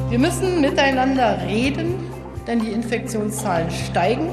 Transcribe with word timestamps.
Wir 0.10 0.20
müssen 0.20 0.62
miteinander 0.62 1.42
reden, 1.46 2.10
denn 2.48 2.62
die 2.62 2.72
Infektionszahlen 2.72 3.70
steigen. 3.72 4.30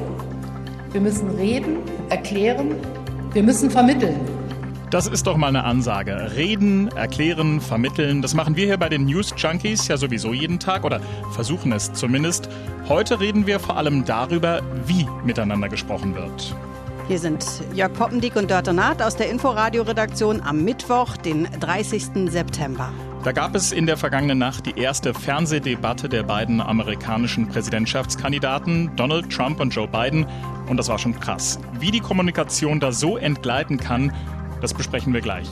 Wir 0.93 1.01
müssen 1.01 1.31
reden, 1.31 1.79
erklären, 2.11 2.77
wir 3.33 3.43
müssen 3.43 3.73
vermitteln. 3.73 4.42
Das 4.93 5.07
ist 5.07 5.27
doch 5.27 5.39
mal 5.39 5.47
eine 5.47 5.65
Ansage. 5.65 6.33
Reden, 6.37 6.89
erklären, 6.89 7.63
vermitteln. 7.63 8.21
Das 8.21 8.35
machen 8.35 8.57
wir 8.57 8.67
hier 8.67 8.77
bei 8.77 8.91
den 8.91 9.07
News 9.07 9.33
Junkies 9.35 9.89
ja 9.89 9.97
sowieso 9.97 10.35
jeden 10.35 10.59
Tag 10.59 10.85
oder 10.85 11.01
versuchen 11.31 11.73
es 11.73 11.95
zumindest. 11.95 12.51
Heute 12.91 13.19
reden 13.19 13.47
wir 13.47 13.59
vor 13.59 13.79
allem 13.79 14.05
darüber, 14.05 14.61
wie 14.85 15.09
miteinander 15.25 15.71
gesprochen 15.71 16.15
wird. 16.15 16.55
Hier 17.09 17.19
sind 17.19 17.43
Jörg 17.73 17.95
Poppendiek 17.95 18.37
und 18.37 18.51
Dörte 18.51 18.75
Naht 18.75 19.01
aus 19.01 19.17
der 19.17 19.31
Inforadio-Redaktion 19.31 20.43
am 20.43 20.63
Mittwoch, 20.63 21.17
den 21.17 21.49
30. 21.59 22.31
September. 22.31 22.93
Da 23.25 23.33
gab 23.33 23.55
es 23.55 23.73
in 23.73 23.87
der 23.87 23.97
vergangenen 23.97 24.37
Nacht 24.37 24.67
die 24.67 24.79
erste 24.79 25.15
Fernsehdebatte 25.15 26.11
der 26.11 26.25
beiden 26.25 26.61
amerikanischen 26.61 27.49
Präsidentschaftskandidaten, 27.49 28.95
Donald 28.97 29.31
Trump 29.31 29.59
und 29.59 29.75
Joe 29.75 29.89
Biden. 29.89 30.27
Und 30.69 30.77
das 30.77 30.91
war 30.91 30.99
schon 30.99 31.19
krass. 31.19 31.59
Wie 31.81 31.91
die 31.91 32.01
Kommunikation 32.01 32.79
da 32.79 32.93
so 32.93 33.17
entgleiten 33.17 33.79
kann, 33.79 34.13
das 34.63 34.73
besprechen 34.73 35.13
wir 35.13 35.21
gleich. 35.21 35.49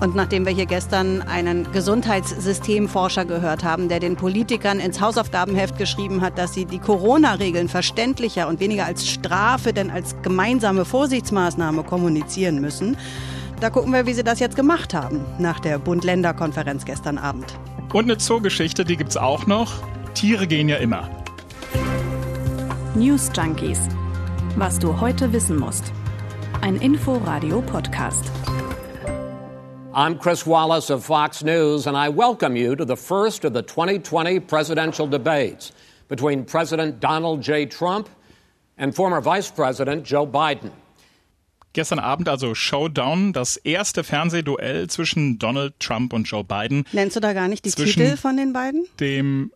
Und 0.00 0.16
nachdem 0.16 0.44
wir 0.44 0.52
hier 0.52 0.66
gestern 0.66 1.22
einen 1.22 1.70
Gesundheitssystemforscher 1.70 3.24
gehört 3.24 3.62
haben, 3.62 3.88
der 3.88 4.00
den 4.00 4.16
Politikern 4.16 4.80
ins 4.80 5.00
Hausaufgabenheft 5.00 5.78
geschrieben 5.78 6.20
hat, 6.20 6.36
dass 6.36 6.52
sie 6.52 6.64
die 6.64 6.80
Corona-Regeln 6.80 7.68
verständlicher 7.68 8.48
und 8.48 8.58
weniger 8.58 8.86
als 8.86 9.08
Strafe, 9.08 9.72
denn 9.72 9.90
als 9.90 10.16
gemeinsame 10.22 10.84
Vorsichtsmaßnahme 10.84 11.84
kommunizieren 11.84 12.60
müssen, 12.60 12.96
da 13.60 13.70
gucken 13.70 13.92
wir, 13.92 14.06
wie 14.06 14.14
sie 14.14 14.24
das 14.24 14.40
jetzt 14.40 14.56
gemacht 14.56 14.94
haben 14.94 15.20
nach 15.38 15.60
der 15.60 15.78
Bund-Länder-Konferenz 15.78 16.84
gestern 16.84 17.18
Abend. 17.18 17.54
Und 17.92 18.04
eine 18.04 18.18
Zoogeschichte, 18.18 18.84
die 18.84 18.96
gibt's 18.96 19.16
auch 19.16 19.46
noch. 19.46 19.72
Tiere 20.14 20.46
gehen 20.46 20.68
ja 20.68 20.76
immer. 20.76 21.08
News 22.94 23.30
Junkies. 23.36 23.80
Was 24.56 24.78
du 24.78 25.00
heute 25.00 25.32
wissen 25.32 25.58
musst. 25.58 25.92
Ein 26.60 26.76
Info-Radio-Podcast. 26.76 28.30
I'm 29.96 30.18
Chris 30.18 30.44
Wallace 30.44 30.90
of 30.90 31.04
Fox 31.04 31.44
News, 31.44 31.86
and 31.86 31.96
I 31.96 32.08
welcome 32.08 32.56
you 32.56 32.74
to 32.74 32.84
the 32.84 32.96
first 32.96 33.44
of 33.44 33.52
the 33.52 33.62
2020 33.62 34.40
presidential 34.40 35.06
debates 35.06 35.70
between 36.08 36.44
President 36.44 36.98
Donald 36.98 37.42
J. 37.42 37.66
Trump 37.66 38.08
and 38.76 38.92
former 38.92 39.20
Vice 39.20 39.52
President 39.52 40.04
Joe 40.04 40.26
Biden. 40.26 40.72
Gestern 41.74 42.00
Abend 42.00 42.28
also 42.28 42.54
Showdown, 42.54 43.32
das 43.32 43.56
erste 43.56 44.02
Fernsehduell 44.02 44.88
zwischen 44.88 45.38
Donald 45.38 45.78
Trump 45.78 46.12
und 46.12 46.24
Joe 46.24 46.42
Biden. 46.42 46.86
Nennst 46.90 47.14
du 47.14 47.20
da 47.20 47.32
gar 47.32 47.46
nicht 47.46 47.64
die 47.64 47.70
Titel 47.70 48.16
von 48.16 48.36
den 48.36 48.52
beiden? 48.52 48.86
Dem 48.98 49.52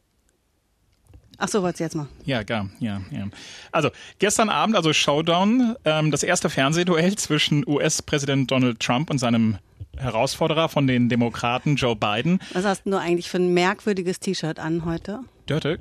Ach 1.39 1.49
so, 1.49 1.63
wollt's 1.63 1.79
jetzt 1.79 1.95
mal. 1.95 2.09
Ja, 2.25 2.43
gar, 2.43 2.69
ja, 2.81 3.01
ja. 3.13 3.29
Also 3.71 3.91
gestern 4.19 4.49
Abend, 4.49 4.75
also 4.75 4.93
Showdown, 4.93 5.77
ähm, 5.85 6.11
das 6.11 6.25
erste 6.25 6.51
Fernsehduell 6.51 7.15
zwischen 7.17 7.65
US-Präsident 7.67 8.51
Donald 8.51 8.81
Trump 8.81 9.09
und 9.09 9.19
seinem 9.19 9.59
Herausforderer 9.97 10.69
von 10.69 10.89
den 10.89 11.09
Demokraten 11.09 11.77
Joe 11.77 11.95
Biden. 11.95 12.41
Was 12.53 12.65
hast 12.65 12.83
du 12.85 12.97
eigentlich 12.97 13.29
für 13.29 13.39
ein 13.39 13.55
merkwürdiges 13.55 14.19
T-Shirt 14.19 14.59
an 14.59 14.85
heute? 14.85 15.21
Dörte, 15.47 15.79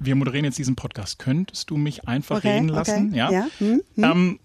wir 0.00 0.14
moderieren 0.16 0.44
jetzt 0.44 0.58
diesen 0.58 0.76
Podcast. 0.76 1.18
Könntest 1.18 1.70
du 1.70 1.76
mich 1.76 2.08
einfach 2.08 2.38
okay, 2.38 2.54
reden 2.54 2.68
lassen? 2.68 3.08
Okay. 3.08 3.18
Ja. 3.18 3.30
ja. 3.30 3.46
Hm, 3.58 3.82
hm. 3.94 4.04
Ähm, 4.04 4.40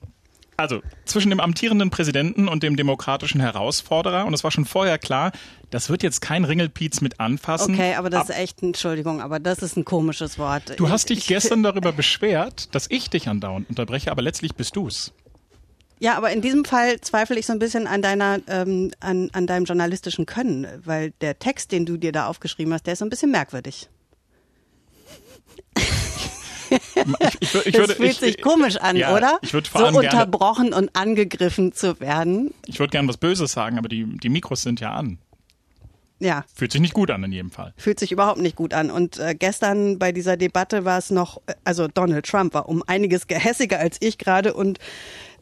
also 0.57 0.81
zwischen 1.05 1.29
dem 1.29 1.39
amtierenden 1.39 1.89
Präsidenten 1.89 2.47
und 2.47 2.63
dem 2.63 2.75
demokratischen 2.75 3.41
Herausforderer. 3.41 4.25
Und 4.25 4.33
es 4.33 4.43
war 4.43 4.51
schon 4.51 4.65
vorher 4.65 4.97
klar, 4.97 5.31
das 5.69 5.89
wird 5.89 6.03
jetzt 6.03 6.21
kein 6.21 6.45
Ringelpiez 6.45 7.01
mit 7.01 7.19
anfassen. 7.19 7.73
Okay, 7.73 7.95
aber 7.95 8.09
das 8.09 8.29
ist 8.29 8.37
echt, 8.37 8.61
Entschuldigung, 8.61 9.21
aber 9.21 9.39
das 9.39 9.59
ist 9.59 9.77
ein 9.77 9.85
komisches 9.85 10.37
Wort. 10.37 10.77
Du 10.77 10.89
hast 10.89 11.09
dich 11.09 11.19
ich, 11.19 11.27
gestern 11.27 11.63
darüber 11.63 11.91
beschwert, 11.91 12.73
dass 12.75 12.87
ich 12.89 13.09
dich 13.09 13.27
andauernd 13.27 13.69
unterbreche, 13.69 14.11
aber 14.11 14.21
letztlich 14.21 14.55
bist 14.55 14.75
du's. 14.75 15.13
Ja, 15.99 16.15
aber 16.17 16.31
in 16.31 16.41
diesem 16.41 16.65
Fall 16.65 16.99
zweifle 16.99 17.39
ich 17.39 17.45
so 17.45 17.53
ein 17.53 17.59
bisschen 17.59 17.87
an 17.87 18.01
deiner, 18.01 18.39
ähm, 18.47 18.91
an, 18.99 19.29
an 19.31 19.47
deinem 19.47 19.63
journalistischen 19.65 20.25
Können, 20.25 20.67
weil 20.83 21.11
der 21.21 21.39
Text, 21.39 21.71
den 21.71 21.85
du 21.85 21.97
dir 21.97 22.11
da 22.11 22.27
aufgeschrieben 22.27 22.73
hast, 22.73 22.85
der 22.85 22.93
ist 22.93 22.99
so 22.99 23.05
ein 23.05 23.09
bisschen 23.09 23.31
merkwürdig. 23.31 23.87
Ich, 27.39 27.53
ich, 27.55 27.65
ich, 27.67 27.73
das 27.75 27.93
fühlt 27.93 28.15
sich 28.15 28.41
komisch 28.41 28.77
an, 28.77 28.95
ja, 28.95 29.15
oder? 29.15 29.39
Ich 29.41 29.51
vor 29.51 29.61
so 29.61 29.85
allem 29.85 29.95
unterbrochen 29.95 30.71
gerne, 30.71 30.87
und 30.87 30.95
angegriffen 30.95 31.73
zu 31.73 31.99
werden. 31.99 32.53
Ich 32.65 32.79
würde 32.79 32.91
gerne 32.91 33.07
was 33.07 33.17
Böses 33.17 33.51
sagen, 33.51 33.77
aber 33.77 33.89
die, 33.89 34.05
die 34.05 34.29
Mikros 34.29 34.61
sind 34.61 34.79
ja 34.79 34.93
an. 34.93 35.17
Ja. 36.19 36.45
Fühlt 36.55 36.71
sich 36.71 36.79
nicht 36.81 36.93
gut 36.93 37.11
an 37.11 37.23
in 37.23 37.31
jedem 37.31 37.51
Fall. 37.51 37.73
Fühlt 37.77 37.99
sich 37.99 38.11
überhaupt 38.11 38.39
nicht 38.39 38.55
gut 38.55 38.73
an. 38.73 38.89
Und 38.91 39.19
äh, 39.19 39.35
gestern 39.35 39.99
bei 39.99 40.11
dieser 40.11 40.37
Debatte 40.37 40.85
war 40.85 40.97
es 40.97 41.11
noch, 41.11 41.41
also 41.63 41.87
Donald 41.87 42.25
Trump 42.25 42.53
war 42.53 42.69
um 42.69 42.83
einiges 42.87 43.27
gehässiger 43.27 43.79
als 43.79 43.97
ich 43.99 44.17
gerade 44.17 44.53
und 44.53 44.79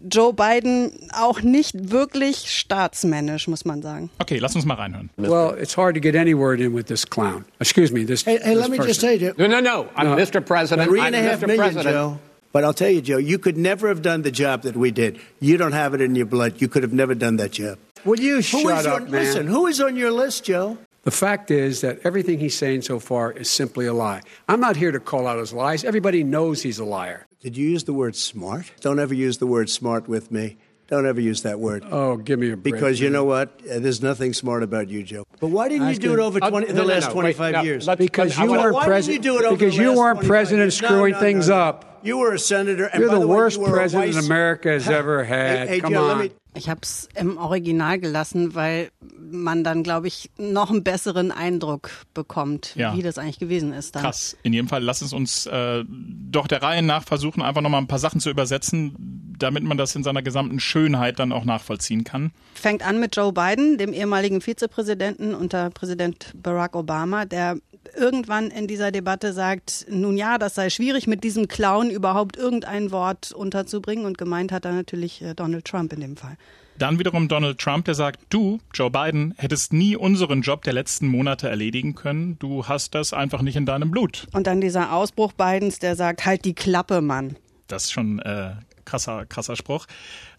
Joe 0.09 0.33
Biden 0.33 0.91
auch 1.13 1.41
nicht 1.41 1.91
wirklich 1.91 2.49
staatsmännisch, 2.49 3.47
muss 3.47 3.65
man 3.65 3.83
sagen. 3.83 4.09
Okay, 4.19 4.39
lass 4.39 4.55
uns 4.55 4.65
mal 4.65 4.73
reinhören. 4.73 5.11
Well, 5.17 5.55
it's 5.61 5.77
hard 5.77 5.93
to 5.95 6.01
get 6.01 6.15
any 6.15 6.35
word 6.35 6.59
in 6.59 6.75
with 6.75 6.87
this 6.87 7.05
clown. 7.07 7.45
Excuse 7.59 7.93
me, 7.93 8.03
this. 8.05 8.25
Hey, 8.25 8.39
hey 8.41 8.55
this 8.55 8.61
let 8.61 8.71
me 8.71 8.77
person. 8.77 8.87
just 8.89 9.01
say, 9.01 9.19
Joe. 9.19 9.33
No, 9.37 9.45
no, 9.47 9.59
no. 9.59 9.87
I'm 9.95 10.07
No. 10.07 10.15
Mr. 10.15 10.43
President. 10.43 10.89
Three 10.89 11.01
and 11.01 11.13
a 11.13 11.21
half 11.21 11.41
Mr. 11.41 11.47
million, 11.47 11.73
President. 11.73 11.93
Joe. 11.93 12.19
But 12.51 12.65
I'll 12.65 12.73
tell 12.73 12.89
you, 12.89 13.01
Joe, 13.01 13.17
you 13.17 13.37
could 13.37 13.57
never 13.57 13.87
have 13.87 14.01
done 14.01 14.23
the 14.23 14.31
job 14.31 14.63
that 14.63 14.75
we 14.75 14.91
did. 14.91 15.19
You 15.39 15.57
don't 15.57 15.71
have 15.71 15.93
it 15.93 16.01
in 16.01 16.15
your 16.15 16.25
blood. 16.25 16.59
You 16.59 16.67
could 16.67 16.83
have 16.83 16.91
never 16.91 17.15
done 17.15 17.37
that 17.37 17.51
job. 17.51 17.77
Will 18.05 18.19
you 18.19 18.35
Who 18.35 18.41
shut 18.41 18.79
is 18.79 18.85
up, 18.85 19.01
on, 19.01 19.11
man? 19.11 19.11
Listen, 19.11 19.47
who 19.47 19.67
is 19.67 19.79
on 19.81 19.95
your 19.95 20.11
list, 20.11 20.43
Joe? 20.43 20.77
The 21.03 21.11
fact 21.11 21.49
is 21.49 21.81
that 21.81 21.99
everything 22.03 22.39
he's 22.39 22.55
saying 22.55 22.83
so 22.83 22.99
far 22.99 23.31
is 23.31 23.49
simply 23.49 23.87
a 23.87 23.93
lie. 23.93 24.21
I'm 24.47 24.59
not 24.59 24.75
here 24.75 24.91
to 24.91 24.99
call 24.99 25.25
out 25.25 25.39
his 25.39 25.51
lies. 25.51 25.83
Everybody 25.83 26.23
knows 26.23 26.61
he's 26.61 26.77
a 26.77 26.85
liar. 26.85 27.25
Did 27.39 27.57
you 27.57 27.67
use 27.69 27.85
the 27.85 27.93
word 27.93 28.15
smart? 28.15 28.71
Don't 28.81 28.99
ever 28.99 29.13
use 29.13 29.39
the 29.39 29.47
word 29.47 29.69
smart 29.69 30.07
with 30.07 30.31
me. 30.31 30.57
Don't 30.87 31.07
ever 31.07 31.21
use 31.21 31.43
that 31.43 31.59
word. 31.59 31.85
Oh, 31.89 32.17
give 32.17 32.37
me 32.37 32.51
a 32.51 32.57
break. 32.57 32.75
Because 32.75 32.99
you 32.99 33.09
know 33.09 33.23
what? 33.23 33.61
Uh, 33.61 33.79
There's 33.79 34.01
nothing 34.01 34.33
smart 34.33 34.61
about 34.61 34.89
you, 34.89 35.03
Joe. 35.03 35.23
But 35.39 35.47
why 35.47 35.69
didn't 35.69 35.87
you 35.89 35.95
do 35.97 36.13
it 36.13 36.19
over 36.19 36.39
20, 36.39 36.67
no, 36.67 36.73
the 36.73 36.83
last 36.83 37.07
no, 37.07 37.15
wait, 37.15 37.35
25 37.37 37.53
no, 37.53 37.61
years? 37.61 37.87
because 37.87 38.37
you 38.37 38.51
weren't 38.51 38.77
president. 38.77 39.23
didn't 39.23 39.33
you 39.33 39.39
do 39.39 39.43
it 39.43 39.47
over 39.47 39.55
because 39.57 39.77
you 39.77 39.95
weren't 39.95 40.21
president 40.21 40.73
screwing 40.73 41.15
things 41.15 41.49
up. 41.49 42.01
You 42.03 42.17
were 42.17 42.33
a 42.33 42.39
senator. 42.39 42.85
And 42.85 42.99
You're 42.99 43.09
by 43.09 43.15
the 43.15 43.21
the 43.21 43.27
way, 43.27 43.35
worst 43.35 43.59
you 43.59 43.67
president 43.67 44.25
America 44.25 44.69
has 44.69 44.89
ever 44.89 45.23
had. 45.23 45.67
Hey, 45.69 45.75
hey, 45.75 45.79
Come 45.79 45.93
Joe, 45.93 46.01
let 46.05 46.17
on. 46.17 46.21
me, 46.23 46.31
Ich 46.53 46.69
habe 46.69 46.81
es 46.83 47.07
im 47.15 47.37
Original 47.37 47.97
gelassen, 47.99 48.55
weil 48.55 48.91
man 49.31 49.63
dann, 49.63 49.83
glaube 49.83 50.07
ich, 50.07 50.29
noch 50.37 50.69
einen 50.69 50.83
besseren 50.83 51.31
Eindruck 51.31 51.89
bekommt, 52.13 52.75
Ja. 52.75 52.95
wie 52.95 53.01
das 53.01 53.17
eigentlich 53.17 53.39
gewesen 53.39 53.71
ist. 53.71 53.95
Dann. 53.95 54.03
Krass. 54.03 54.35
In 54.43 54.51
jedem 54.51 54.67
Fall, 54.67 54.83
lass 54.83 55.01
es 55.01 55.13
uns 55.13 55.45
äh, 55.45 55.85
doch 55.87 56.47
der 56.47 56.61
Reihe 56.61 56.81
nach 56.81 57.03
versuchen, 57.03 57.41
einfach 57.41 57.61
nochmal 57.61 57.81
ein 57.81 57.87
paar 57.87 57.99
Sachen 57.99 58.19
zu 58.19 58.29
übersetzen, 58.29 59.35
damit 59.39 59.63
man 59.63 59.77
das 59.77 59.95
in 59.95 60.03
seiner 60.03 60.21
gesamten 60.21 60.59
Schönheit 60.59 61.19
dann 61.19 61.31
auch 61.31 61.45
nachvollziehen 61.45 62.03
kann. 62.03 62.31
Fängt 62.53 62.85
an 62.85 62.99
mit 62.99 63.15
Joe 63.15 63.31
Biden, 63.31 63.77
dem 63.77 63.93
ehemaligen 63.93 64.41
Vizepräsidenten 64.41 65.33
unter 65.33 65.69
Präsident 65.69 66.33
Barack 66.35 66.75
Obama, 66.75 67.25
der 67.25 67.57
irgendwann 67.95 68.51
in 68.51 68.67
dieser 68.67 68.91
Debatte 68.91 69.33
sagt, 69.33 69.85
nun 69.89 70.17
ja, 70.17 70.37
das 70.37 70.55
sei 70.55 70.69
schwierig, 70.69 71.07
mit 71.07 71.23
diesem 71.23 71.47
Clown 71.47 71.89
überhaupt 71.89 72.37
irgendein 72.37 72.91
Wort 72.91 73.31
unterzubringen. 73.31 74.05
Und 74.05 74.17
gemeint 74.17 74.51
hat 74.51 74.65
er 74.65 74.73
natürlich 74.73 75.21
äh, 75.21 75.33
Donald 75.33 75.65
Trump 75.65 75.93
in 75.93 76.01
dem 76.01 76.17
Fall. 76.17 76.37
Dann 76.77 76.97
wiederum 76.97 77.27
Donald 77.27 77.59
Trump, 77.59 77.85
der 77.85 77.95
sagt, 77.95 78.21
du, 78.29 78.59
Joe 78.73 78.89
Biden, 78.89 79.35
hättest 79.37 79.71
nie 79.71 79.95
unseren 79.95 80.41
Job 80.41 80.63
der 80.63 80.73
letzten 80.73 81.07
Monate 81.07 81.47
erledigen 81.47 81.93
können. 81.95 82.39
Du 82.39 82.67
hast 82.67 82.95
das 82.95 83.13
einfach 83.13 83.41
nicht 83.41 83.55
in 83.55 83.65
deinem 83.65 83.91
Blut. 83.91 84.27
Und 84.33 84.47
dann 84.47 84.61
dieser 84.61 84.93
Ausbruch 84.93 85.33
Bidens, 85.33 85.79
der 85.79 85.95
sagt, 85.95 86.25
halt 86.25 86.43
die 86.45 86.55
Klappe, 86.55 87.01
Mann. 87.01 87.35
Das 87.67 87.85
ist 87.85 87.91
schon 87.91 88.19
äh, 88.19 88.53
krasser, 88.85 89.25
krasser 89.25 89.55
Spruch. 89.55 89.85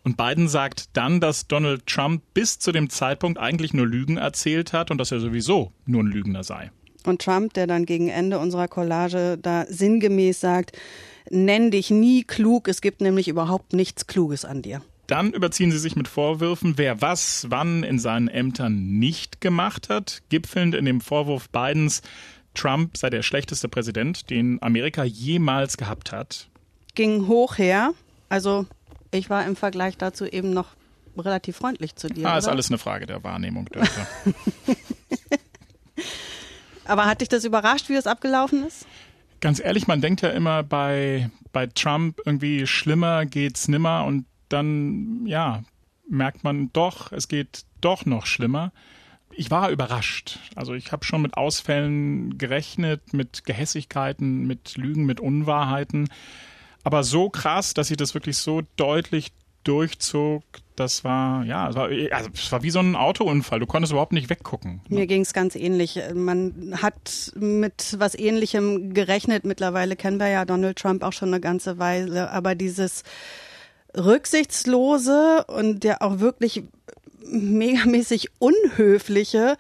Und 0.03 0.17
Biden 0.17 0.49
sagt 0.49 0.97
dann, 0.97 1.21
dass 1.21 1.47
Donald 1.47 1.87
Trump 1.87 2.23
bis 2.35 2.59
zu 2.59 2.73
dem 2.73 2.91
Zeitpunkt 2.91 3.39
eigentlich 3.39 3.73
nur 3.73 3.87
Lügen 3.87 4.17
erzählt 4.17 4.73
hat 4.73 4.91
und 4.91 4.99
dass 4.99 5.13
er 5.13 5.21
sowieso 5.21 5.73
nur 5.87 6.03
ein 6.03 6.09
Lügner 6.09 6.43
sei. 6.43 6.73
Und 7.09 7.23
Trump, 7.23 7.55
der 7.55 7.67
dann 7.67 7.87
gegen 7.87 8.09
Ende 8.09 8.39
unserer 8.39 8.69
Collage 8.69 9.39
da 9.41 9.67
sinngemäß 9.69 10.41
sagt, 10.41 10.73
nenn 11.31 11.71
dich 11.71 11.91
nie 11.91 12.25
klug, 12.25 12.69
es 12.69 12.81
gibt 12.81 13.01
nämlich 13.01 13.29
überhaupt 13.29 13.73
nichts 13.73 14.07
Kluges 14.07 14.45
an 14.45 14.63
dir. 14.63 14.83
Dann 15.07 15.33
überziehen 15.33 15.73
sie 15.73 15.79
sich 15.79 15.97
mit 15.97 16.09
Vorwürfen, 16.09 16.79
wer 16.79 17.03
was 17.03 17.47
wann 17.51 17.83
in 17.83 17.99
seinen 17.99 18.29
Ämtern 18.29 18.99
nicht 18.99 19.41
gemacht 19.41 19.89
hat, 19.89 20.23
gipfelnd 20.29 20.75
in 20.75 20.85
dem 20.85 21.01
Vorwurf 21.01 21.51
Bidens, 21.51 22.03
Trump 22.55 22.97
sei 22.97 23.11
der 23.11 23.23
schlechteste 23.23 23.69
Präsident, 23.69 24.31
den 24.31 24.63
Amerika 24.63 25.05
jemals 25.05 25.77
gehabt 25.77 26.13
hat. 26.13 26.49
Ging 26.95 27.27
hoch 27.27 27.59
her, 27.59 27.93
also 28.29 28.67
ich 29.11 29.29
war 29.29 29.45
im 29.45 29.57
Vergleich 29.57 29.97
dazu 29.97 30.27
eben 30.27 30.53
noch 30.53 30.69
relativ 31.17 31.57
freundlich 31.57 31.97
zu 31.97 32.09
dir. 32.09 32.27
ah, 32.27 32.39
ist 32.39 32.49
alles 32.49 32.71
eine 32.71 32.79
Frage 32.79 33.07
der 33.07 33.23
Wahrnehmung. 33.23 33.67
Dörfer. 33.67 34.07
Aber 36.93 37.07
hat 37.07 37.23
dich 37.23 37.31
das 37.31 37.45
überrascht, 37.45 37.89
wie 37.89 37.95
das 37.95 38.07
abgelaufen 38.07 38.67
ist? 38.67 38.87
Ganz 39.41 39.61
ehrlich, 39.61 39.87
man 39.87 40.03
denkt 40.03 40.21
ja 40.21 40.29
immer 40.29 40.63
bei, 40.63 41.31
bei 41.51 41.67
Trump 41.67 42.21
irgendwie 42.27 42.67
schlimmer 42.67 43.25
geht's 43.25 43.67
nimmer 43.67 44.05
und 44.05 44.27
dann, 44.51 45.25
ja, 45.25 45.63
merkt 46.07 46.45
man 46.45 46.71
doch, 46.75 47.11
es 47.11 47.29
geht 47.29 47.65
doch 47.81 48.05
noch 48.05 48.27
schlimmer. 48.27 48.73
Ich 49.31 49.51
war 49.51 49.71
überrascht. 49.71 50.39
Also 50.55 50.75
ich 50.75 50.93
habe 50.93 51.07
schon 51.07 51.23
mit 51.23 51.39
Ausfällen 51.39 52.37
gerechnet, 52.37 53.15
mit 53.15 53.45
Gehässigkeiten, 53.47 54.47
mit 54.47 54.77
Lügen, 54.77 55.07
mit 55.07 55.19
Unwahrheiten. 55.19 56.11
Aber 56.85 57.05
so 57.05 57.31
krass, 57.31 57.73
dass 57.73 57.89
sie 57.89 57.97
das 57.97 58.13
wirklich 58.13 58.37
so 58.37 58.61
deutlich 58.77 59.33
durchzog, 59.65 60.43
das 60.77 61.05
war, 61.05 61.45
ja, 61.45 61.69
es 61.69 61.77
war, 61.77 61.89
also 62.11 62.31
es 62.35 62.51
war 62.51 62.63
wie 62.63 62.71
so 62.71 62.81
ein 62.81 62.97
Autounfall. 62.97 63.61
Du 63.61 63.67
konntest 63.67 63.93
überhaupt 63.93 64.13
nicht 64.13 64.31
weggucken. 64.31 64.81
Mir 64.89 65.07
ging 65.07 65.21
es 65.21 65.33
ganz 65.33 65.55
ähnlich. 65.55 66.01
Man 66.15 66.75
hat 66.81 67.33
mit 67.37 67.97
was 67.99 68.15
Ähnlichem 68.15 68.95
gerechnet. 68.95 69.45
Mittlerweile 69.45 69.97
kennen 69.97 70.19
wir 70.19 70.29
ja 70.29 70.45
Donald 70.45 70.79
Trump 70.79 71.03
auch 71.03 71.13
schon 71.13 71.29
eine 71.29 71.41
ganze 71.41 71.79
Weile. 71.79 72.31
Aber 72.31 72.55
dieses 72.55 73.03
Rücksichtslose 73.97 75.45
und 75.49 75.85
der 75.85 76.03
auch 76.03 76.21
wirklich 76.21 76.65
megamäßig 77.25 78.31
Unhöfliche, 78.39 79.57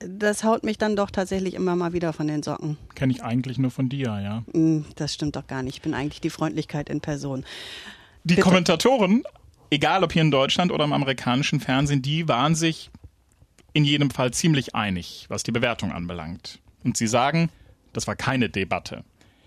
das 0.00 0.44
haut 0.44 0.64
mich 0.64 0.78
dann 0.78 0.96
doch 0.96 1.10
tatsächlich 1.10 1.54
immer 1.54 1.76
mal 1.76 1.92
wieder 1.92 2.12
von 2.12 2.26
den 2.26 2.42
Socken. 2.42 2.76
Kenne 2.94 3.12
ich 3.12 3.22
eigentlich 3.22 3.58
nur 3.58 3.70
von 3.70 3.88
dir, 3.88 4.18
ja. 4.22 4.42
Hm, 4.52 4.84
das 4.96 5.14
stimmt 5.14 5.36
doch 5.36 5.46
gar 5.46 5.62
nicht. 5.62 5.76
Ich 5.76 5.82
bin 5.82 5.94
eigentlich 5.94 6.20
die 6.20 6.30
Freundlichkeit 6.30 6.88
in 6.88 7.00
Person. 7.00 7.44
Die 8.24 8.34
Bitte. 8.34 8.42
Kommentatoren, 8.42 9.22
egal 9.70 10.04
ob 10.04 10.12
hier 10.12 10.22
in 10.22 10.30
Deutschland 10.30 10.72
oder 10.72 10.84
im 10.84 10.92
amerikanischen 10.92 11.60
Fernsehen, 11.60 12.02
die 12.02 12.28
waren 12.28 12.54
sich 12.54 12.90
in 13.72 13.84
jedem 13.84 14.10
Fall 14.10 14.32
ziemlich 14.32 14.74
einig, 14.74 15.26
was 15.28 15.42
die 15.42 15.52
Bewertung 15.52 15.92
anbelangt. 15.92 16.58
Und 16.84 16.96
sie 16.96 17.06
sagen, 17.06 17.50
das 17.92 18.06
war 18.06 18.16
keine 18.16 18.50
Debatte. 18.50 19.04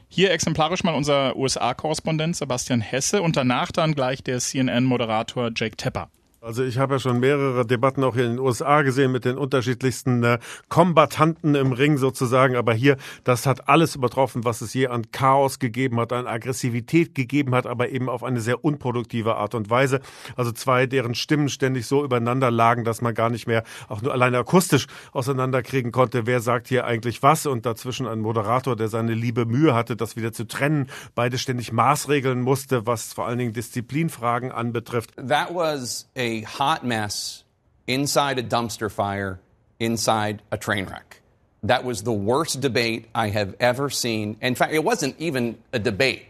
Hier 0.07 0.31
exemplarisch 0.31 0.83
mal 0.83 0.93
unser 0.93 1.35
USA-Korrespondent 1.35 2.35
Sebastian 2.35 2.81
Hesse 2.81 3.21
und 3.21 3.35
danach 3.35 3.71
dann 3.71 3.95
gleich 3.95 4.23
der 4.23 4.39
CNN-Moderator 4.39 5.51
Jake 5.55 5.75
Tepper. 5.75 6.09
Also 6.43 6.61
ich 6.65 6.77
habe 6.77 6.95
ja 6.95 6.99
schon 6.99 7.21
mehrere 7.21 7.65
Debatten 7.65 8.03
auch 8.03 8.15
hier 8.15 8.25
in 8.25 8.31
den 8.31 8.39
USA 8.39 8.81
gesehen 8.81 9.13
mit 9.13 9.23
den 9.23 9.37
unterschiedlichsten 9.37 10.25
äh, 10.25 10.39
Kombattanten 10.67 11.55
im 11.55 11.71
Ring 11.71 11.95
sozusagen. 11.95 12.57
Aber 12.57 12.73
hier, 12.73 12.97
das 13.23 13.45
hat 13.45 13.69
alles 13.69 13.95
übertroffen, 13.95 14.43
was 14.43 14.59
es 14.59 14.73
je 14.73 14.87
an 14.87 15.09
Chaos 15.13 15.57
gegeben 15.59 16.01
hat, 16.01 16.11
an 16.11 16.27
Aggressivität 16.27 17.15
gegeben 17.15 17.55
hat, 17.55 17.65
aber 17.65 17.91
eben 17.91 18.09
auf 18.09 18.25
eine 18.25 18.41
sehr 18.41 18.65
unproduktive 18.65 19.35
Art 19.35 19.55
und 19.55 19.69
Weise. 19.69 20.01
Also 20.35 20.51
zwei, 20.51 20.85
deren 20.85 21.15
Stimmen 21.15 21.47
ständig 21.47 21.87
so 21.87 22.03
übereinander 22.03 22.51
lagen, 22.51 22.83
dass 22.83 23.01
man 23.01 23.13
gar 23.13 23.29
nicht 23.29 23.47
mehr 23.47 23.63
auch 23.87 24.01
nur 24.01 24.11
alleine 24.11 24.37
akustisch 24.37 24.87
auseinanderkriegen 25.13 25.93
konnte, 25.93 26.27
wer 26.27 26.41
sagt 26.41 26.67
hier 26.67 26.85
eigentlich 26.85 27.23
was. 27.23 27.45
Und 27.45 27.65
dazwischen 27.65 28.05
ein 28.05 28.19
Moderator, 28.19 28.75
der 28.75 28.89
seine 28.89 29.13
liebe 29.13 29.45
Mühe 29.45 29.73
hatte, 29.73 29.95
das 29.95 30.17
wieder 30.17 30.33
zu 30.33 30.45
trennen, 30.45 30.87
beide 31.15 31.37
ständig 31.37 31.71
maßregeln 31.71 32.41
musste, 32.41 32.85
was 32.85 33.13
vor 33.13 33.27
allen 33.27 33.37
Dingen 33.37 33.53
Disziplinfragen 33.53 34.51
anbetrifft. 34.51 35.13
That 35.15 35.55
was 35.55 36.09
a 36.17 36.32
hot 36.41 36.85
mess 36.85 37.43
inside 37.87 38.39
a 38.39 38.43
dumpster 38.43 38.91
fire 38.91 39.39
inside 39.79 40.41
a 40.51 40.57
train 40.57 40.85
wreck. 40.85 41.21
That 41.63 41.83
was 41.85 42.03
the 42.03 42.13
worst 42.13 42.61
debate 42.61 43.07
I 43.15 43.29
have 43.29 43.55
ever 43.59 43.89
seen. 43.89 44.37
In 44.41 44.55
fact, 44.55 44.73
it 44.73 44.83
wasn't 44.83 45.19
even 45.19 45.57
a 45.71 45.79
debate, 45.79 46.25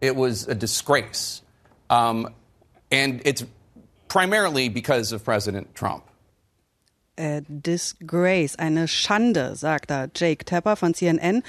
it 0.00 0.16
was 0.16 0.48
a 0.48 0.54
disgrace. 0.54 1.42
Um, 1.90 2.30
and 2.90 3.22
it's 3.24 3.44
primarily 4.08 4.68
because 4.68 5.12
of 5.12 5.24
President 5.24 5.74
Trump. 5.74 6.04
A 7.18 7.40
disgrace, 7.48 8.56
eine 8.56 8.88
Schande, 8.88 9.56
sagt 9.56 9.90
da 9.90 10.06
Jake 10.14 10.44
Tapper 10.44 10.76
von 10.76 10.94
CNN. 10.94 11.42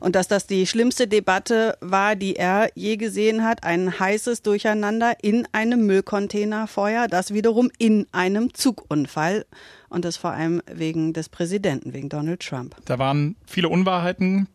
Und 0.00 0.14
dass 0.14 0.28
das 0.28 0.46
die 0.46 0.66
schlimmste 0.66 1.08
Debatte 1.08 1.76
war, 1.80 2.16
die 2.16 2.36
er 2.36 2.70
je 2.74 2.96
gesehen 2.96 3.44
hat, 3.44 3.64
ein 3.64 3.98
heißes 3.98 4.42
Durcheinander 4.42 5.16
in 5.22 5.46
einem 5.52 5.86
Müllcontainerfeuer, 5.86 7.08
das 7.08 7.34
wiederum 7.34 7.70
in 7.78 8.06
einem 8.12 8.54
Zugunfall. 8.54 9.46
Und 9.88 10.04
das 10.04 10.16
vor 10.16 10.32
allem 10.32 10.62
wegen 10.70 11.12
des 11.12 11.28
Präsidenten, 11.28 11.94
wegen 11.94 12.08
Donald 12.08 12.40
Trump. 12.40 12.76
Da 12.84 12.98
waren 12.98 13.36
viele 13.46 13.68
Unwahrheiten, 13.68 14.48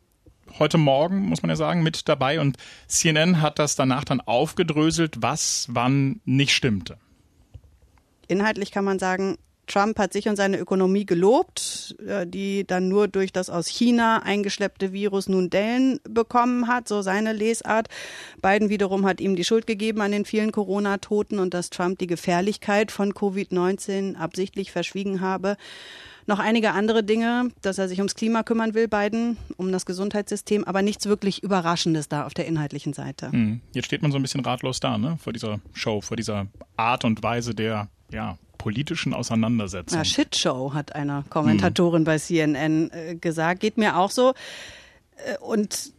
heute 0.60 0.78
Morgen, 0.78 1.22
muss 1.22 1.42
man 1.42 1.50
ja 1.50 1.56
sagen, 1.56 1.84
mit 1.84 2.08
dabei. 2.08 2.40
Und 2.40 2.58
CNN 2.88 3.42
hat 3.42 3.60
das 3.60 3.76
danach 3.76 4.04
dann 4.04 4.22
aufgedröselt, 4.22 5.22
was 5.22 5.68
wann 5.70 6.22
nicht 6.26 6.54
stimmte. 6.54 6.98
Inhaltlich 8.28 8.72
kann 8.72 8.86
man 8.86 9.00
sagen, 9.00 9.38
Trump 9.68 9.98
hat 9.98 10.14
sich 10.14 10.28
und 10.28 10.36
seine 10.36 10.58
Ökonomie 10.58 11.06
gelobt, 11.06 11.96
äh, 12.06 12.28
die 12.28 12.66
dann 12.66 12.90
nur 12.90 13.08
durch 13.08 13.32
das 13.32 13.50
aus 13.50 13.68
China 13.68 14.22
eingeschleppte 14.24 14.94
Virus 14.94 15.30
nun 15.30 15.50
Dellen 15.50 16.00
bekommen 16.04 16.68
hat, 16.68 16.88
so 16.88 17.02
seine 17.02 17.34
Lesart. 17.34 17.88
Biden 18.42 18.70
wiederum 18.70 19.06
hat 19.06 19.22
ihm 19.22 19.36
die 19.36 19.44
Schuld 19.44 19.68
gegeben 19.68 20.02
an 20.02 20.12
den 20.12 20.26
vielen 20.26 20.52
Corona-Toten 20.52 21.40
und 21.40 21.54
dass 21.54 21.70
Trump 21.70 22.00
die 22.00 22.08
Gefährlichkeit 22.08 22.92
von 22.92 23.14
Covid-19 23.14 24.16
absichtlich 24.16 24.72
verschwiegen 24.72 25.22
habe. 25.22 25.58
Noch 26.26 26.40
einige 26.40 26.72
andere 26.72 27.04
Dinge, 27.04 27.50
dass 27.62 27.78
er 27.78 27.90
sich 27.90 28.00
ums 28.00 28.16
Klima 28.16 28.44
kümmern 28.44 28.74
will, 28.74 28.88
Biden, 28.88 29.38
um 29.58 29.72
das 29.72 29.86
Gesundheitssystem, 29.86 30.64
aber 30.64 30.82
nichts 30.82 31.06
wirklich 31.06 31.44
Überraschendes 31.44 32.08
da 32.08 32.26
auf 32.26 32.34
der 32.34 32.48
inhaltlichen 32.48 32.94
Seite. 32.94 33.32
Hm. 33.32 33.62
Jetzt 33.74 33.86
steht 33.86 34.02
man 34.02 34.12
so 34.12 34.18
ein 34.18 34.22
bisschen 34.22 34.42
ratlos 34.42 34.80
da, 34.80 34.98
ne, 34.98 35.18
vor 35.22 35.34
dieser 35.34 35.60
Show, 35.74 36.00
vor 36.02 36.16
dieser 36.16 36.48
Art 36.78 37.04
und 37.04 37.24
Weise 37.24 37.54
der, 37.54 37.90
ja, 38.12 38.38
politischen 38.64 39.14
Auseinandersetzung. 39.14 40.00
Na, 40.00 40.06
Shitshow, 40.06 40.74
hat 40.74 40.96
eine 40.96 41.26
Kommentatorin 41.30 42.04
mhm. 42.04 42.06
bei 42.06 42.18
CNN 42.18 42.92
äh, 42.92 43.16
gesagt. 43.16 43.60
Geht 43.60 43.78
mir 43.78 43.98
auch 43.98 44.10
so. 44.10 44.34
Äh, 45.18 45.38
und 45.40 45.92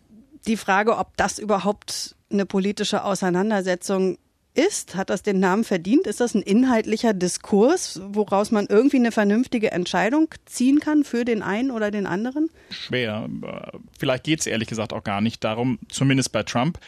die 0.46 0.56
Frage, 0.56 0.96
ob 0.96 1.14
das 1.18 1.38
überhaupt 1.38 2.16
eine 2.30 2.46
politische 2.46 3.04
Auseinandersetzung 3.04 4.16
ist, 4.54 4.94
hat 4.94 5.10
das 5.10 5.22
den 5.22 5.40
Namen 5.40 5.64
verdient? 5.64 6.06
Ist 6.06 6.20
das 6.20 6.34
ein 6.34 6.40
inhaltlicher 6.40 7.12
Diskurs, 7.12 8.00
woraus 8.02 8.50
man 8.50 8.66
irgendwie 8.66 8.96
eine 8.96 9.12
vernünftige 9.12 9.70
Entscheidung 9.70 10.28
ziehen 10.46 10.80
kann 10.80 11.04
für 11.04 11.26
den 11.26 11.42
einen 11.42 11.70
oder 11.70 11.90
den 11.90 12.06
anderen? 12.06 12.48
Schwer. 12.70 13.28
Vielleicht 13.98 14.24
geht 14.24 14.40
es 14.40 14.46
ehrlich 14.46 14.68
gesagt 14.68 14.94
auch 14.94 15.04
gar 15.04 15.20
nicht 15.20 15.44
darum, 15.44 15.78
zumindest 15.90 16.32
bei 16.32 16.44
Trump. 16.44 16.78